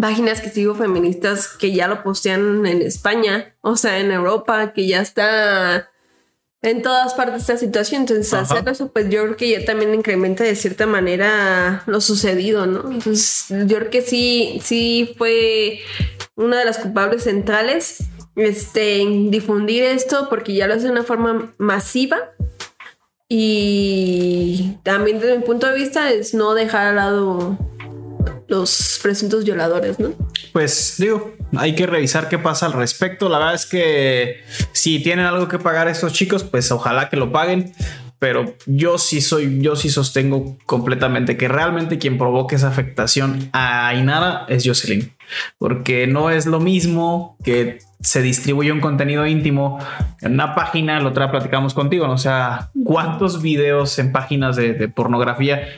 [0.00, 4.86] páginas que sigo feministas que ya lo postean en España, o sea, en Europa, que
[4.86, 5.90] ya está
[6.64, 8.02] en todas partes esta situación.
[8.02, 8.42] Entonces, Ajá.
[8.42, 12.90] hacer eso, pues yo creo que ya también incrementa de cierta manera lo sucedido, ¿no?
[12.90, 15.80] Entonces, yo creo que sí, sí fue
[16.36, 17.98] una de las culpables centrales
[18.34, 22.16] este, en difundir esto porque ya lo hace de una forma masiva.
[23.28, 27.58] Y también desde mi punto de vista es no dejar al lado
[28.48, 30.12] los presuntos violadores, ¿no?
[30.52, 33.28] Pues digo, hay que revisar qué pasa al respecto.
[33.28, 34.42] La verdad es que
[34.72, 37.72] si tienen algo que pagar estos chicos, pues ojalá que lo paguen.
[38.18, 43.88] pero yo sí soy, yo sí sostengo completamente que realmente quien provoca esa afectación a
[43.88, 45.12] Ainara es Jocelyn,
[45.58, 49.78] porque no es lo mismo que se distribuye un contenido íntimo
[50.22, 52.14] en una página, la otra platicamos contigo, ¿no?
[52.14, 55.68] o sea, ¿cuántos videos en páginas de pornografía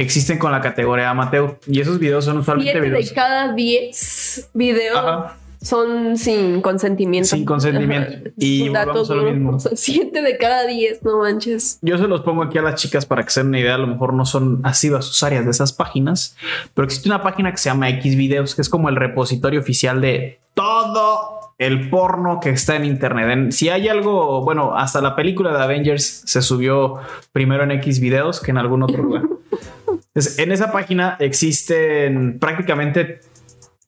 [0.00, 1.58] existen con la categoría amateur?
[1.66, 5.36] Y esos videos son usualmente Siete videos de cada 10 videos Ajá.
[5.62, 7.28] son sin consentimiento.
[7.28, 8.10] Sin consentimiento.
[8.12, 8.20] Ajá.
[8.38, 9.58] Y Es un dato volvamos a lo mismo.
[9.60, 11.78] Sea, siete de cada 10, no manches.
[11.82, 13.74] Yo se los pongo aquí a las chicas para que se den una idea.
[13.74, 16.36] A lo mejor no son asiduas usuarias de esas páginas,
[16.74, 20.00] pero existe una página que se llama X Videos, que es como el repositorio oficial
[20.00, 23.30] de todo el porno que está en internet.
[23.30, 26.96] En- si hay algo, bueno, hasta la película de Avengers se subió
[27.32, 29.22] primero en X Videos que en algún otro lugar.
[30.14, 33.20] En esa página existen prácticamente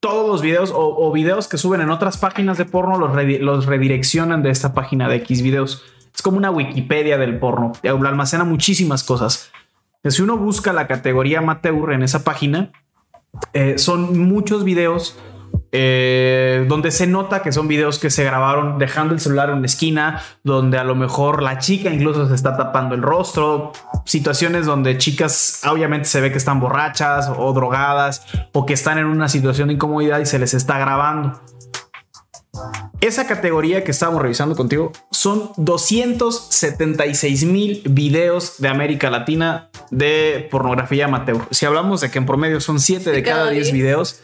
[0.00, 3.66] todos los videos o, videos que suben en otras páginas de porno los, redi- los
[3.66, 5.82] redireccionan de esta página de X videos.
[6.14, 7.72] Es como una Wikipedia del porno.
[7.82, 9.50] Almacena muchísimas cosas.
[10.04, 12.72] Si uno busca la categoría amateur en esa página,
[13.52, 15.18] eh, son muchos videos
[15.70, 19.66] eh, donde se nota que son videos que se grabaron dejando el celular en la
[19.66, 23.72] esquina, donde a lo mejor la chica incluso se está tapando el rostro,
[24.04, 29.06] situaciones donde chicas obviamente se ve que están borrachas o drogadas o que están en
[29.06, 31.40] una situación de incomodidad y se les está grabando.
[33.00, 41.04] Esa categoría que estábamos revisando contigo son 276 mil videos de América Latina de pornografía
[41.04, 41.38] amateur.
[41.52, 44.20] Si hablamos de que en promedio son 7 de cada 10 videos,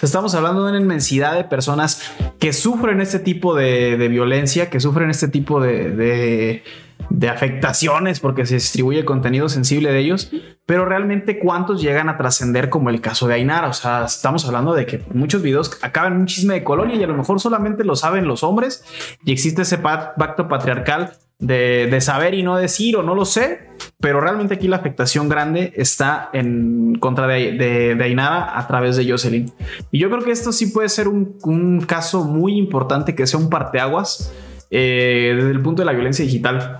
[0.00, 2.00] estamos hablando de una inmensidad de personas
[2.38, 6.64] que sufren este tipo de, de violencia, que sufren este tipo de, de,
[7.10, 10.30] de afectaciones porque se distribuye contenido sensible de ellos,
[10.66, 13.68] pero realmente cuántos llegan a trascender como el caso de Ainara.
[13.68, 17.02] O sea, estamos hablando de que muchos videos acaban en un chisme de colonia y
[17.04, 18.84] a lo mejor solamente lo saben los hombres
[19.24, 23.24] y existe ese pa- pacto patriarcal de, de saber y no decir o no lo
[23.26, 23.68] sé,
[24.00, 28.96] pero realmente aquí la afectación grande está en contra de, de, de Ainara a través
[28.96, 29.52] de Jocelyn.
[29.90, 33.38] Y yo creo que esto sí puede ser un, un caso muy importante que sea
[33.38, 34.32] un parteaguas
[34.70, 36.76] eh, desde el punto de la violencia digital.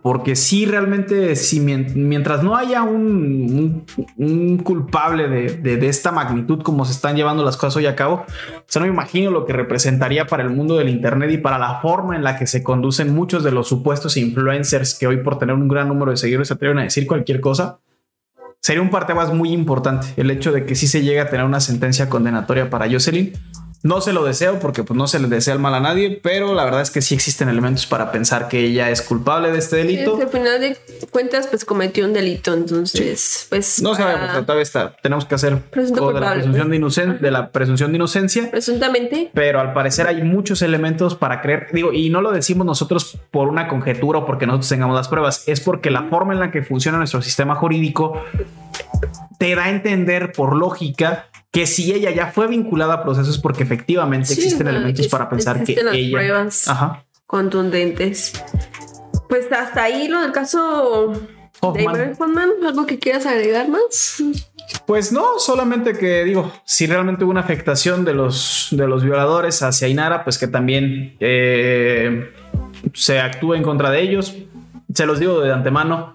[0.00, 3.84] Porque sí, realmente, si mien- mientras no haya un,
[4.16, 7.86] un- un culpable de, de- de esta magnitud como se están llevando las cosas hoy
[7.86, 11.30] a cabo, o sea, no me imagino lo que representaría para el mundo del Internet
[11.30, 15.06] y para la forma en la que se conducen muchos de los supuestos influencers que
[15.06, 17.78] hoy por tener un gran número de seguidores se atreven a decir cualquier cosa.
[18.60, 21.60] Sería un parteaguas muy importante el hecho de que sí se llegue a tener una
[21.60, 23.32] sentencia condenatoria para Jocelyn.
[23.84, 26.54] No se lo deseo porque pues, no se le desea el mal a nadie, pero
[26.54, 29.76] la verdad es que sí existen elementos para pensar que ella es culpable de este
[29.76, 30.18] delito.
[30.20, 30.76] al final de
[31.10, 32.54] cuentas, pues cometió un delito.
[32.54, 33.82] Entonces, pues.
[33.82, 34.94] No para- sabemos, todavía está.
[35.02, 36.96] Tenemos que hacer o de la culpable, presunción de, pues.
[36.98, 38.50] inocen- de la presunción de inocencia.
[38.52, 39.30] Presuntamente.
[39.34, 43.48] Pero al parecer hay muchos elementos para creer, digo, y no lo decimos nosotros por
[43.48, 46.62] una conjetura o porque nosotros tengamos las pruebas, es porque la forma en la que
[46.62, 48.22] funciona nuestro sistema jurídico
[49.38, 53.62] te da a entender por lógica que si ella ya fue vinculada a procesos porque
[53.62, 56.66] efectivamente Sí, existen no, elementos para pensar que las ella pruebas.
[56.68, 57.04] Ajá.
[57.26, 58.32] contundentes.
[59.28, 61.12] Pues hasta ahí lo del caso
[61.60, 62.14] Hoffman.
[62.18, 62.50] Hoffman.
[62.66, 64.22] ¿Algo que quieras agregar más?
[64.86, 69.62] Pues no, solamente que digo, si realmente hubo una afectación de los, de los violadores
[69.62, 72.32] hacia Inara, pues que también eh,
[72.94, 74.34] se actúe en contra de ellos.
[74.94, 76.14] Se los digo de antemano,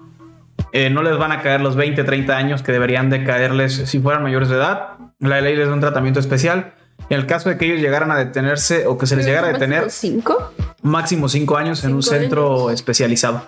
[0.73, 3.99] eh, no les van a caer los 20, 30 años que deberían de caerles si
[3.99, 4.97] fueran mayores de edad.
[5.19, 6.73] La ley les da un tratamiento especial.
[7.09, 9.53] En el caso de que ellos llegaran a detenerse o que se les llegara a
[9.53, 10.51] detener, ¿Cinco?
[10.81, 12.73] máximo cinco años en un centro años.
[12.73, 13.47] especializado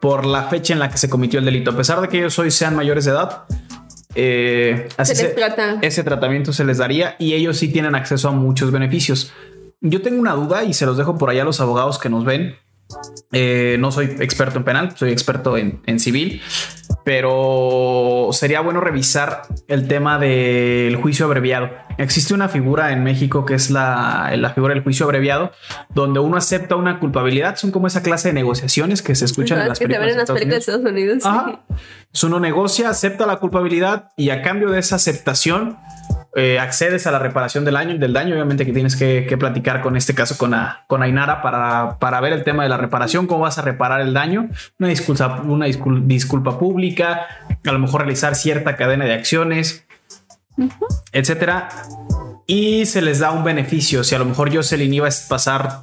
[0.00, 1.70] por la fecha en la que se cometió el delito.
[1.70, 3.44] A pesar de que ellos hoy sean mayores de edad,
[4.14, 5.78] eh, así Se les se- trata.
[5.82, 9.32] ese tratamiento se les daría y ellos sí tienen acceso a muchos beneficios.
[9.80, 12.24] Yo tengo una duda y se los dejo por allá a los abogados que nos
[12.24, 12.56] ven.
[13.32, 16.40] Eh, no soy experto en penal, soy experto en, en civil,
[17.08, 21.70] pero sería bueno revisar el tema del juicio abreviado.
[21.96, 25.50] Existe una figura en México que es la, la figura del juicio abreviado,
[25.88, 27.56] donde uno acepta una culpabilidad.
[27.56, 30.12] Son como esa clase de negociaciones que se escuchan en las que películas.
[30.12, 31.24] en las de películas de Estados Unidos.
[31.24, 31.24] Unidos.
[31.24, 31.62] Ajá.
[32.12, 35.78] So, Uno negocia, acepta la culpabilidad y a cambio de esa aceptación
[36.38, 38.34] eh, accedes a la reparación del daño, del daño.
[38.34, 42.20] Obviamente que tienes que, que platicar con este caso con, a- con Ainara para, para
[42.20, 44.48] ver el tema de la reparación, cómo vas a reparar el daño,
[44.78, 47.26] una disculpa, una discul- disculpa pública,
[47.66, 49.84] a lo mejor realizar cierta cadena de acciones,
[51.12, 51.68] etcétera.
[52.46, 54.04] Y se les da un beneficio.
[54.04, 55.80] Si a lo mejor Jocelyn iba a pasar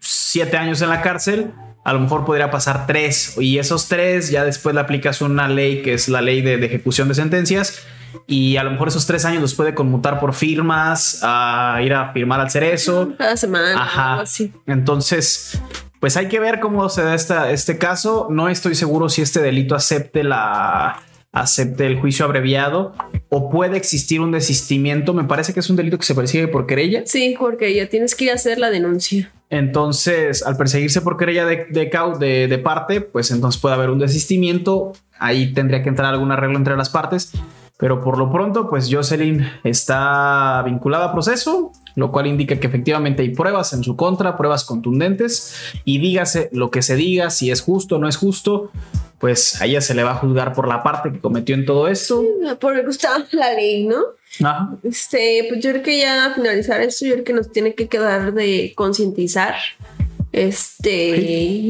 [0.00, 1.52] siete años en la cárcel,
[1.84, 5.82] a lo mejor podría pasar tres y esos tres ya después le aplicas una ley
[5.82, 7.82] que es la ley de, de ejecución de sentencias
[8.26, 12.12] y a lo mejor esos tres años los puede conmutar por firmas, a ir a
[12.12, 13.14] firmar al cerezo.
[13.18, 13.82] Cada semana.
[13.82, 14.20] Ajá.
[14.20, 14.52] así.
[14.66, 15.60] Entonces,
[16.00, 18.28] pues hay que ver cómo se da esta, este caso.
[18.30, 21.00] No estoy seguro si este delito acepte la
[21.32, 22.92] acepte el juicio abreviado
[23.30, 25.14] o puede existir un desistimiento.
[25.14, 27.02] Me parece que es un delito que se persigue por querella.
[27.06, 29.32] Sí, porque ya tienes que ir a hacer la denuncia.
[29.48, 34.92] Entonces, al perseguirse por querella de, de, de, parte, pues entonces puede haber un desistimiento.
[35.18, 37.32] Ahí tendría que entrar algún arreglo entre las partes.
[37.78, 43.22] Pero por lo pronto, pues Jocelyn está vinculada a proceso, lo cual indica que efectivamente
[43.22, 45.54] hay pruebas en su contra, pruebas contundentes,
[45.84, 48.70] y dígase lo que se diga, si es justo o no es justo,
[49.18, 51.88] pues a ella se le va a juzgar por la parte que cometió en todo
[51.88, 52.24] esto.
[52.60, 54.00] Por el gusta la ley, ¿no?
[54.42, 54.76] Ajá.
[54.82, 58.32] Este, pues yo creo que ya finalizar esto, yo creo que nos tiene que quedar
[58.32, 59.54] de concientizar.
[60.32, 61.18] Este,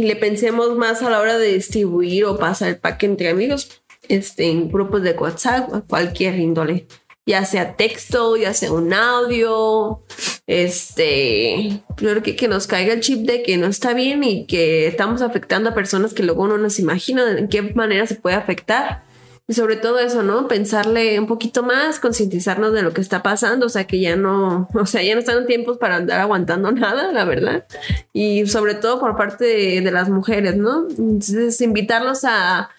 [0.04, 4.50] le pensemos más a la hora de distribuir o pasar el pack entre amigos, este,
[4.50, 6.86] en grupos de WhatsApp, cualquier índole
[7.26, 10.00] ya sea texto, ya sea un audio,
[10.46, 15.22] este, creo que, nos caiga el chip de que no está bien y que estamos
[15.22, 19.04] afectando a personas que luego uno no se imagina en qué manera se puede afectar.
[19.48, 20.46] Y sobre todo eso, ¿no?
[20.46, 24.68] Pensarle un poquito más, concientizarnos de lo que está pasando, o sea, que ya no,
[24.74, 27.64] o sea, ya no están tiempos para andar aguantando nada, la verdad.
[28.12, 30.88] Y sobre todo por parte de las mujeres, ¿no?
[30.88, 32.70] Entonces, invitarlos a,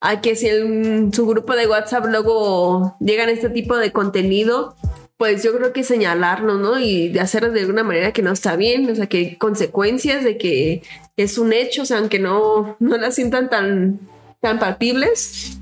[0.00, 4.76] a que si en su grupo de WhatsApp luego llegan este tipo de contenido,
[5.16, 6.78] pues yo creo que señalarlo, ¿no?
[6.78, 10.24] Y de hacerlo de alguna manera que no está bien, o sea, que hay consecuencias
[10.24, 10.82] de que
[11.16, 14.00] es un hecho, o sea, aunque no, no las sientan tan,
[14.40, 15.58] tan palpibles,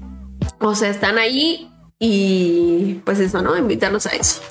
[0.58, 3.56] o sea, están ahí y pues eso, ¿no?
[3.56, 4.42] Invitarlos a eso.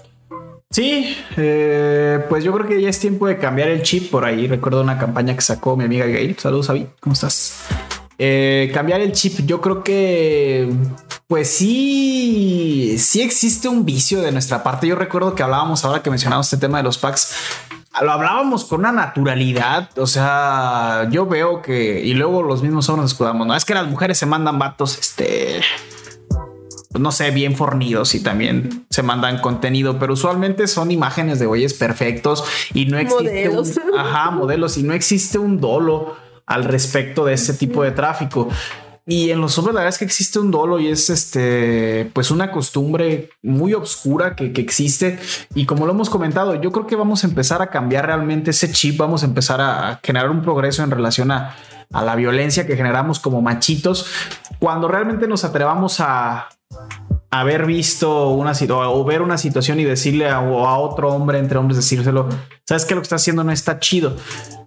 [0.71, 4.47] Sí, eh, pues yo creo que ya es tiempo de cambiar el chip por ahí.
[4.47, 6.35] Recuerdo una campaña que sacó mi amiga Gail.
[6.39, 6.87] Saludos, Avi.
[6.99, 7.63] ¿Cómo estás?
[8.25, 10.71] Eh, cambiar el chip, yo creo que
[11.27, 14.87] pues sí, sí existe un vicio de nuestra parte.
[14.87, 17.35] Yo recuerdo que hablábamos ahora que mencionamos este tema de los packs.
[18.01, 23.03] Lo hablábamos con una naturalidad, o sea, yo veo que, y luego los mismos hombres
[23.03, 25.59] nos escudamos, no es que las mujeres se mandan vatos, este,
[26.97, 31.73] no sé, bien fornidos y también se mandan contenido, pero usualmente son imágenes de güeyes
[31.73, 33.79] perfectos y no existe modelos.
[33.97, 38.49] ajá, modelos y no existe un dolo al respecto de este tipo de tráfico.
[39.05, 42.31] Y en los hombres la verdad es que existe un dolo y es este, pues
[42.31, 45.19] una costumbre muy oscura que, que, existe.
[45.55, 48.71] Y como lo hemos comentado, yo creo que vamos a empezar a cambiar realmente ese
[48.71, 51.53] chip, vamos a empezar a generar un progreso en relación a,
[51.93, 54.07] a la violencia que generamos como machitos,
[54.59, 56.49] cuando realmente nos atrevamos a
[57.31, 61.57] haber visto una situación o ver una situación y decirle a, a, otro hombre entre
[61.57, 62.29] hombres, decírselo,
[62.63, 64.15] sabes que lo que está haciendo no está chido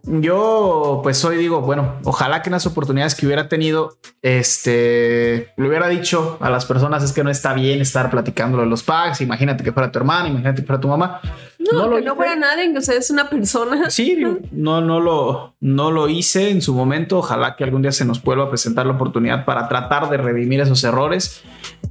[0.07, 5.69] yo pues hoy digo, bueno, ojalá que en las oportunidades que hubiera tenido, este, le
[5.69, 9.21] hubiera dicho a las personas es que no está bien estar platicando de los packs,
[9.21, 11.21] imagínate que fuera tu hermana, imagínate que fuera tu mamá.
[11.59, 13.91] No, que no fuera nadie, o sea, es una persona.
[13.91, 14.17] Sí,
[14.53, 18.23] no, no lo, no lo hice en su momento, ojalá que algún día se nos
[18.23, 21.43] vuelva a presentar la oportunidad para tratar de redimir esos errores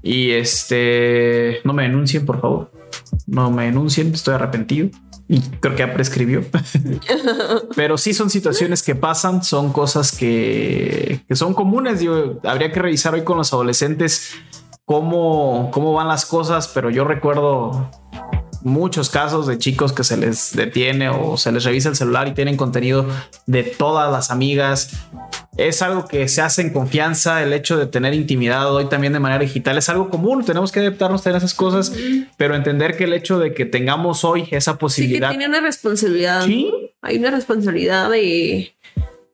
[0.05, 2.71] y este, no me denuncien, por favor,
[3.25, 4.89] no me denuncien, estoy arrepentido
[5.27, 6.45] y creo que ya prescribió.
[7.75, 12.01] Pero sí son situaciones que pasan, son cosas que, que son comunes.
[12.01, 14.35] Yo, habría que revisar hoy con los adolescentes
[14.85, 17.89] cómo, cómo van las cosas, pero yo recuerdo
[18.61, 22.35] muchos casos de chicos que se les detiene o se les revisa el celular y
[22.35, 23.07] tienen contenido
[23.47, 24.91] de todas las amigas.
[25.57, 29.19] Es algo que se hace en confianza, el hecho de tener intimidad hoy también de
[29.19, 31.93] manera digital es algo común, tenemos que adaptarnos a esas cosas,
[32.37, 35.29] pero entender que el hecho de que tengamos hoy esa posibilidad...
[35.29, 36.45] Sí, que tiene una responsabilidad.
[36.45, 36.73] ¿Sí?
[37.01, 38.75] Hay una responsabilidad de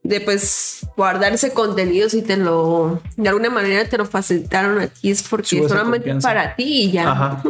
[0.04, 4.88] de pues guardar ese contenido si te lo de alguna manera te lo facilitaron a
[4.88, 7.42] ti es porque solamente para ti y ya.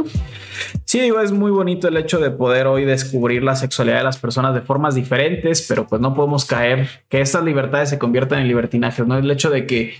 [0.85, 4.17] Sí, digo, es muy bonito el hecho de poder hoy descubrir la sexualidad de las
[4.17, 8.47] personas de formas diferentes, pero pues no podemos caer que estas libertades se conviertan en
[8.47, 9.17] libertinajes, ¿no?
[9.17, 9.95] El hecho de que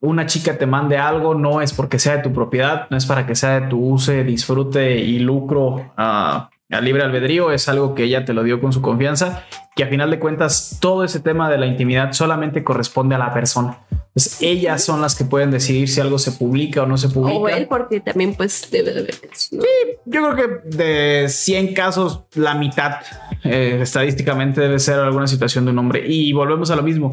[0.00, 3.26] una chica te mande algo no es porque sea de tu propiedad, no es para
[3.26, 8.04] que sea de tu uso, disfrute y lucro uh, al libre albedrío, es algo que
[8.04, 9.46] ella te lo dio con su confianza,
[9.78, 13.32] que a final de cuentas todo ese tema de la intimidad solamente corresponde a la
[13.32, 13.78] persona.
[14.12, 17.38] Pues ellas son las que pueden decidir si algo se publica o no se publica.
[17.38, 19.14] O él, porque también pues debe de haber.
[19.34, 19.56] Sí,
[20.04, 22.96] yo creo que de 100 casos, la mitad
[23.44, 26.02] eh, estadísticamente debe ser alguna situación de un hombre.
[26.08, 27.10] Y volvemos a lo mismo.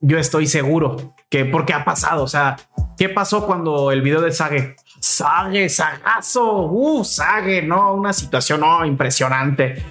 [0.00, 2.56] Yo estoy seguro que porque ha pasado, o sea,
[2.98, 8.84] ¿qué pasó cuando el video de Sage Sage, Sagazo, uh, Sage, no, una situación no,
[8.84, 9.82] impresionante.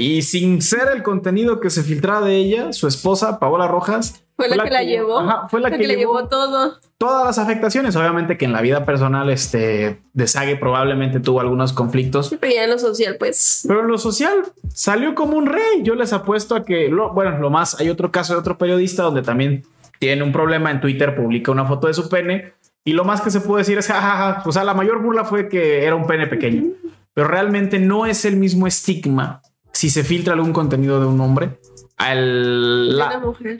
[0.00, 4.48] Y sin ser el contenido que se filtraba de ella, su esposa, Paola Rojas, Fue
[4.48, 5.20] la, que, la llevó.
[5.50, 6.78] fue la, que, le llevó todo.
[6.96, 7.94] Todas las afectaciones.
[7.96, 12.34] Obviamente que en la vida personal, este Desage probablemente tuvo algunos conflictos.
[12.40, 13.66] Pero ya en lo social, pues.
[13.68, 15.82] Pero en lo social salió como un rey.
[15.82, 19.02] Yo les apuesto a que, lo, bueno, lo más, hay otro caso de otro periodista
[19.02, 19.64] donde también
[19.98, 22.54] tiene un problema en Twitter, publica una foto de su pene
[22.86, 25.50] y lo más que se puede decir es, jajaja, o sea, la mayor burla fue
[25.50, 26.70] que era un pene pequeño,
[27.12, 29.42] pero realmente no es el mismo estigma
[29.80, 31.58] si se filtra algún contenido de un hombre
[31.96, 33.00] al,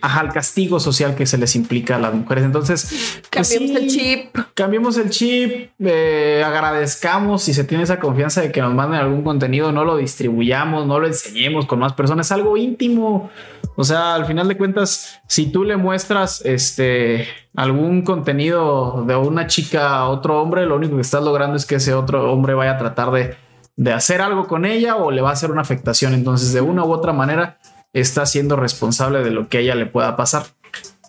[0.02, 2.44] al castigo social que se les implica a las mujeres.
[2.44, 4.36] Entonces, pues cambiemos el chip.
[4.52, 9.22] Cambiemos el chip, eh, agradezcamos si se tiene esa confianza de que nos manden algún
[9.22, 13.30] contenido, no lo distribuyamos, no lo enseñemos con más personas, algo íntimo.
[13.76, 19.46] O sea, al final de cuentas, si tú le muestras este algún contenido de una
[19.46, 22.72] chica a otro hombre, lo único que estás logrando es que ese otro hombre vaya
[22.72, 23.36] a tratar de,
[23.80, 26.12] de hacer algo con ella o le va a hacer una afectación.
[26.12, 27.58] Entonces, de una u otra manera,
[27.94, 30.44] está siendo responsable de lo que a ella le pueda pasar.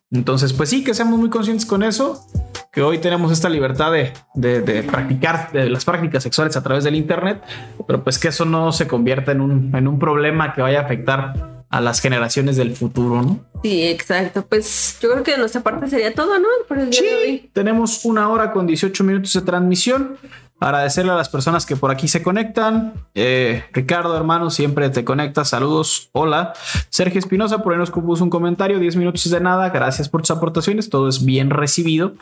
[0.09, 2.25] Entonces, pues sí, que seamos muy conscientes con eso,
[2.71, 6.95] que hoy tenemos esta libertad de, de, practicar de las prácticas sexuales a través del
[6.95, 7.43] Internet,
[7.85, 10.83] pero pues que eso no se convierta en un, en un problema que vaya a
[10.83, 13.39] afectar a las generaciones del futuro, ¿no?
[13.63, 14.45] Sí, exacto.
[14.47, 16.47] Pues yo creo que de nuestra parte sería todo, ¿no?
[16.91, 20.17] sí, tenemos una hora con 18 minutos de transmisión.
[20.61, 22.93] Agradecerle a las personas que por aquí se conectan.
[23.15, 25.49] Eh, Ricardo, hermano, siempre te conectas.
[25.49, 26.09] Saludos.
[26.11, 26.53] Hola.
[26.89, 28.77] Sergio Espinosa, por ahí nos puso un comentario.
[28.77, 29.71] 10 minutos de nada.
[29.71, 30.91] Gracias por tus aportaciones.
[30.91, 32.13] Todo es bien recibido.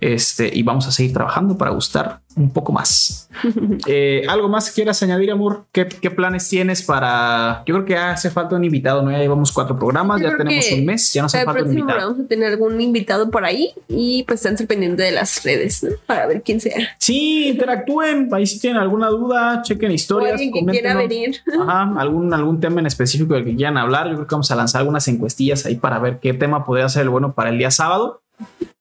[0.00, 3.24] Este, y vamos a seguir trabajando para gustar un poco más.
[3.88, 5.66] Eh, ¿Algo más quieras añadir, amor?
[5.70, 7.62] ¿Qué, planes tienes para.?
[7.66, 9.12] Yo creo que hace falta un invitado, ¿no?
[9.12, 12.10] Ya llevamos cuatro programas, ya tenemos un mes, ya nos hace falta un invitado.
[12.10, 15.90] Vamos a tener algún invitado por ahí y pues están pendientes de las redes, ¿no?
[16.06, 16.76] Para ver quién sea.
[16.98, 18.28] Sí, interactúen.
[18.32, 20.34] Ahí si tienen alguna duda, chequen historias.
[20.34, 21.36] O que quiera venir.
[21.60, 24.08] Ajá, algún, algún tema en específico del que quieran hablar.
[24.08, 27.02] Yo creo que vamos a lanzar algunas encuestillas ahí para ver qué tema podría ser
[27.02, 28.22] el bueno para el día sábado.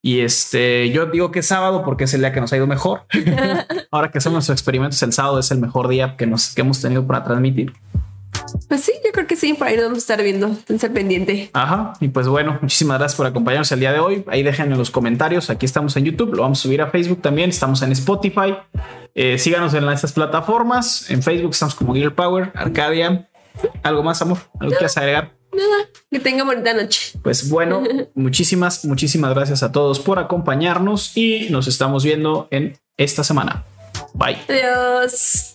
[0.01, 2.67] Y este, yo digo que es sábado porque es el día que nos ha ido
[2.67, 3.05] mejor.
[3.91, 6.81] Ahora que hacemos nuestros experimentos, el sábado es el mejor día que, nos, que hemos
[6.81, 7.73] tenido para transmitir.
[8.67, 11.49] Pues sí, yo creo que sí, por ahí nos vamos a estar viendo, ser pendiente.
[11.53, 14.23] Ajá, y pues bueno, muchísimas gracias por acompañarnos el día de hoy.
[14.27, 17.21] Ahí dejen en los comentarios, aquí estamos en YouTube, lo vamos a subir a Facebook
[17.21, 18.57] también, estamos en Spotify.
[19.13, 23.27] Eh, síganos en estas plataformas, en Facebook estamos como Gear Power, Arcadia.
[23.83, 24.37] ¿Algo más, amor?
[24.59, 25.34] ¿Algo que quieras agregar?
[25.55, 27.17] Nada, que tenga bonita noche.
[27.23, 27.83] Pues bueno,
[28.15, 33.63] muchísimas, muchísimas gracias a todos por acompañarnos y nos estamos viendo en esta semana.
[34.13, 34.37] Bye.
[34.47, 35.53] Adiós.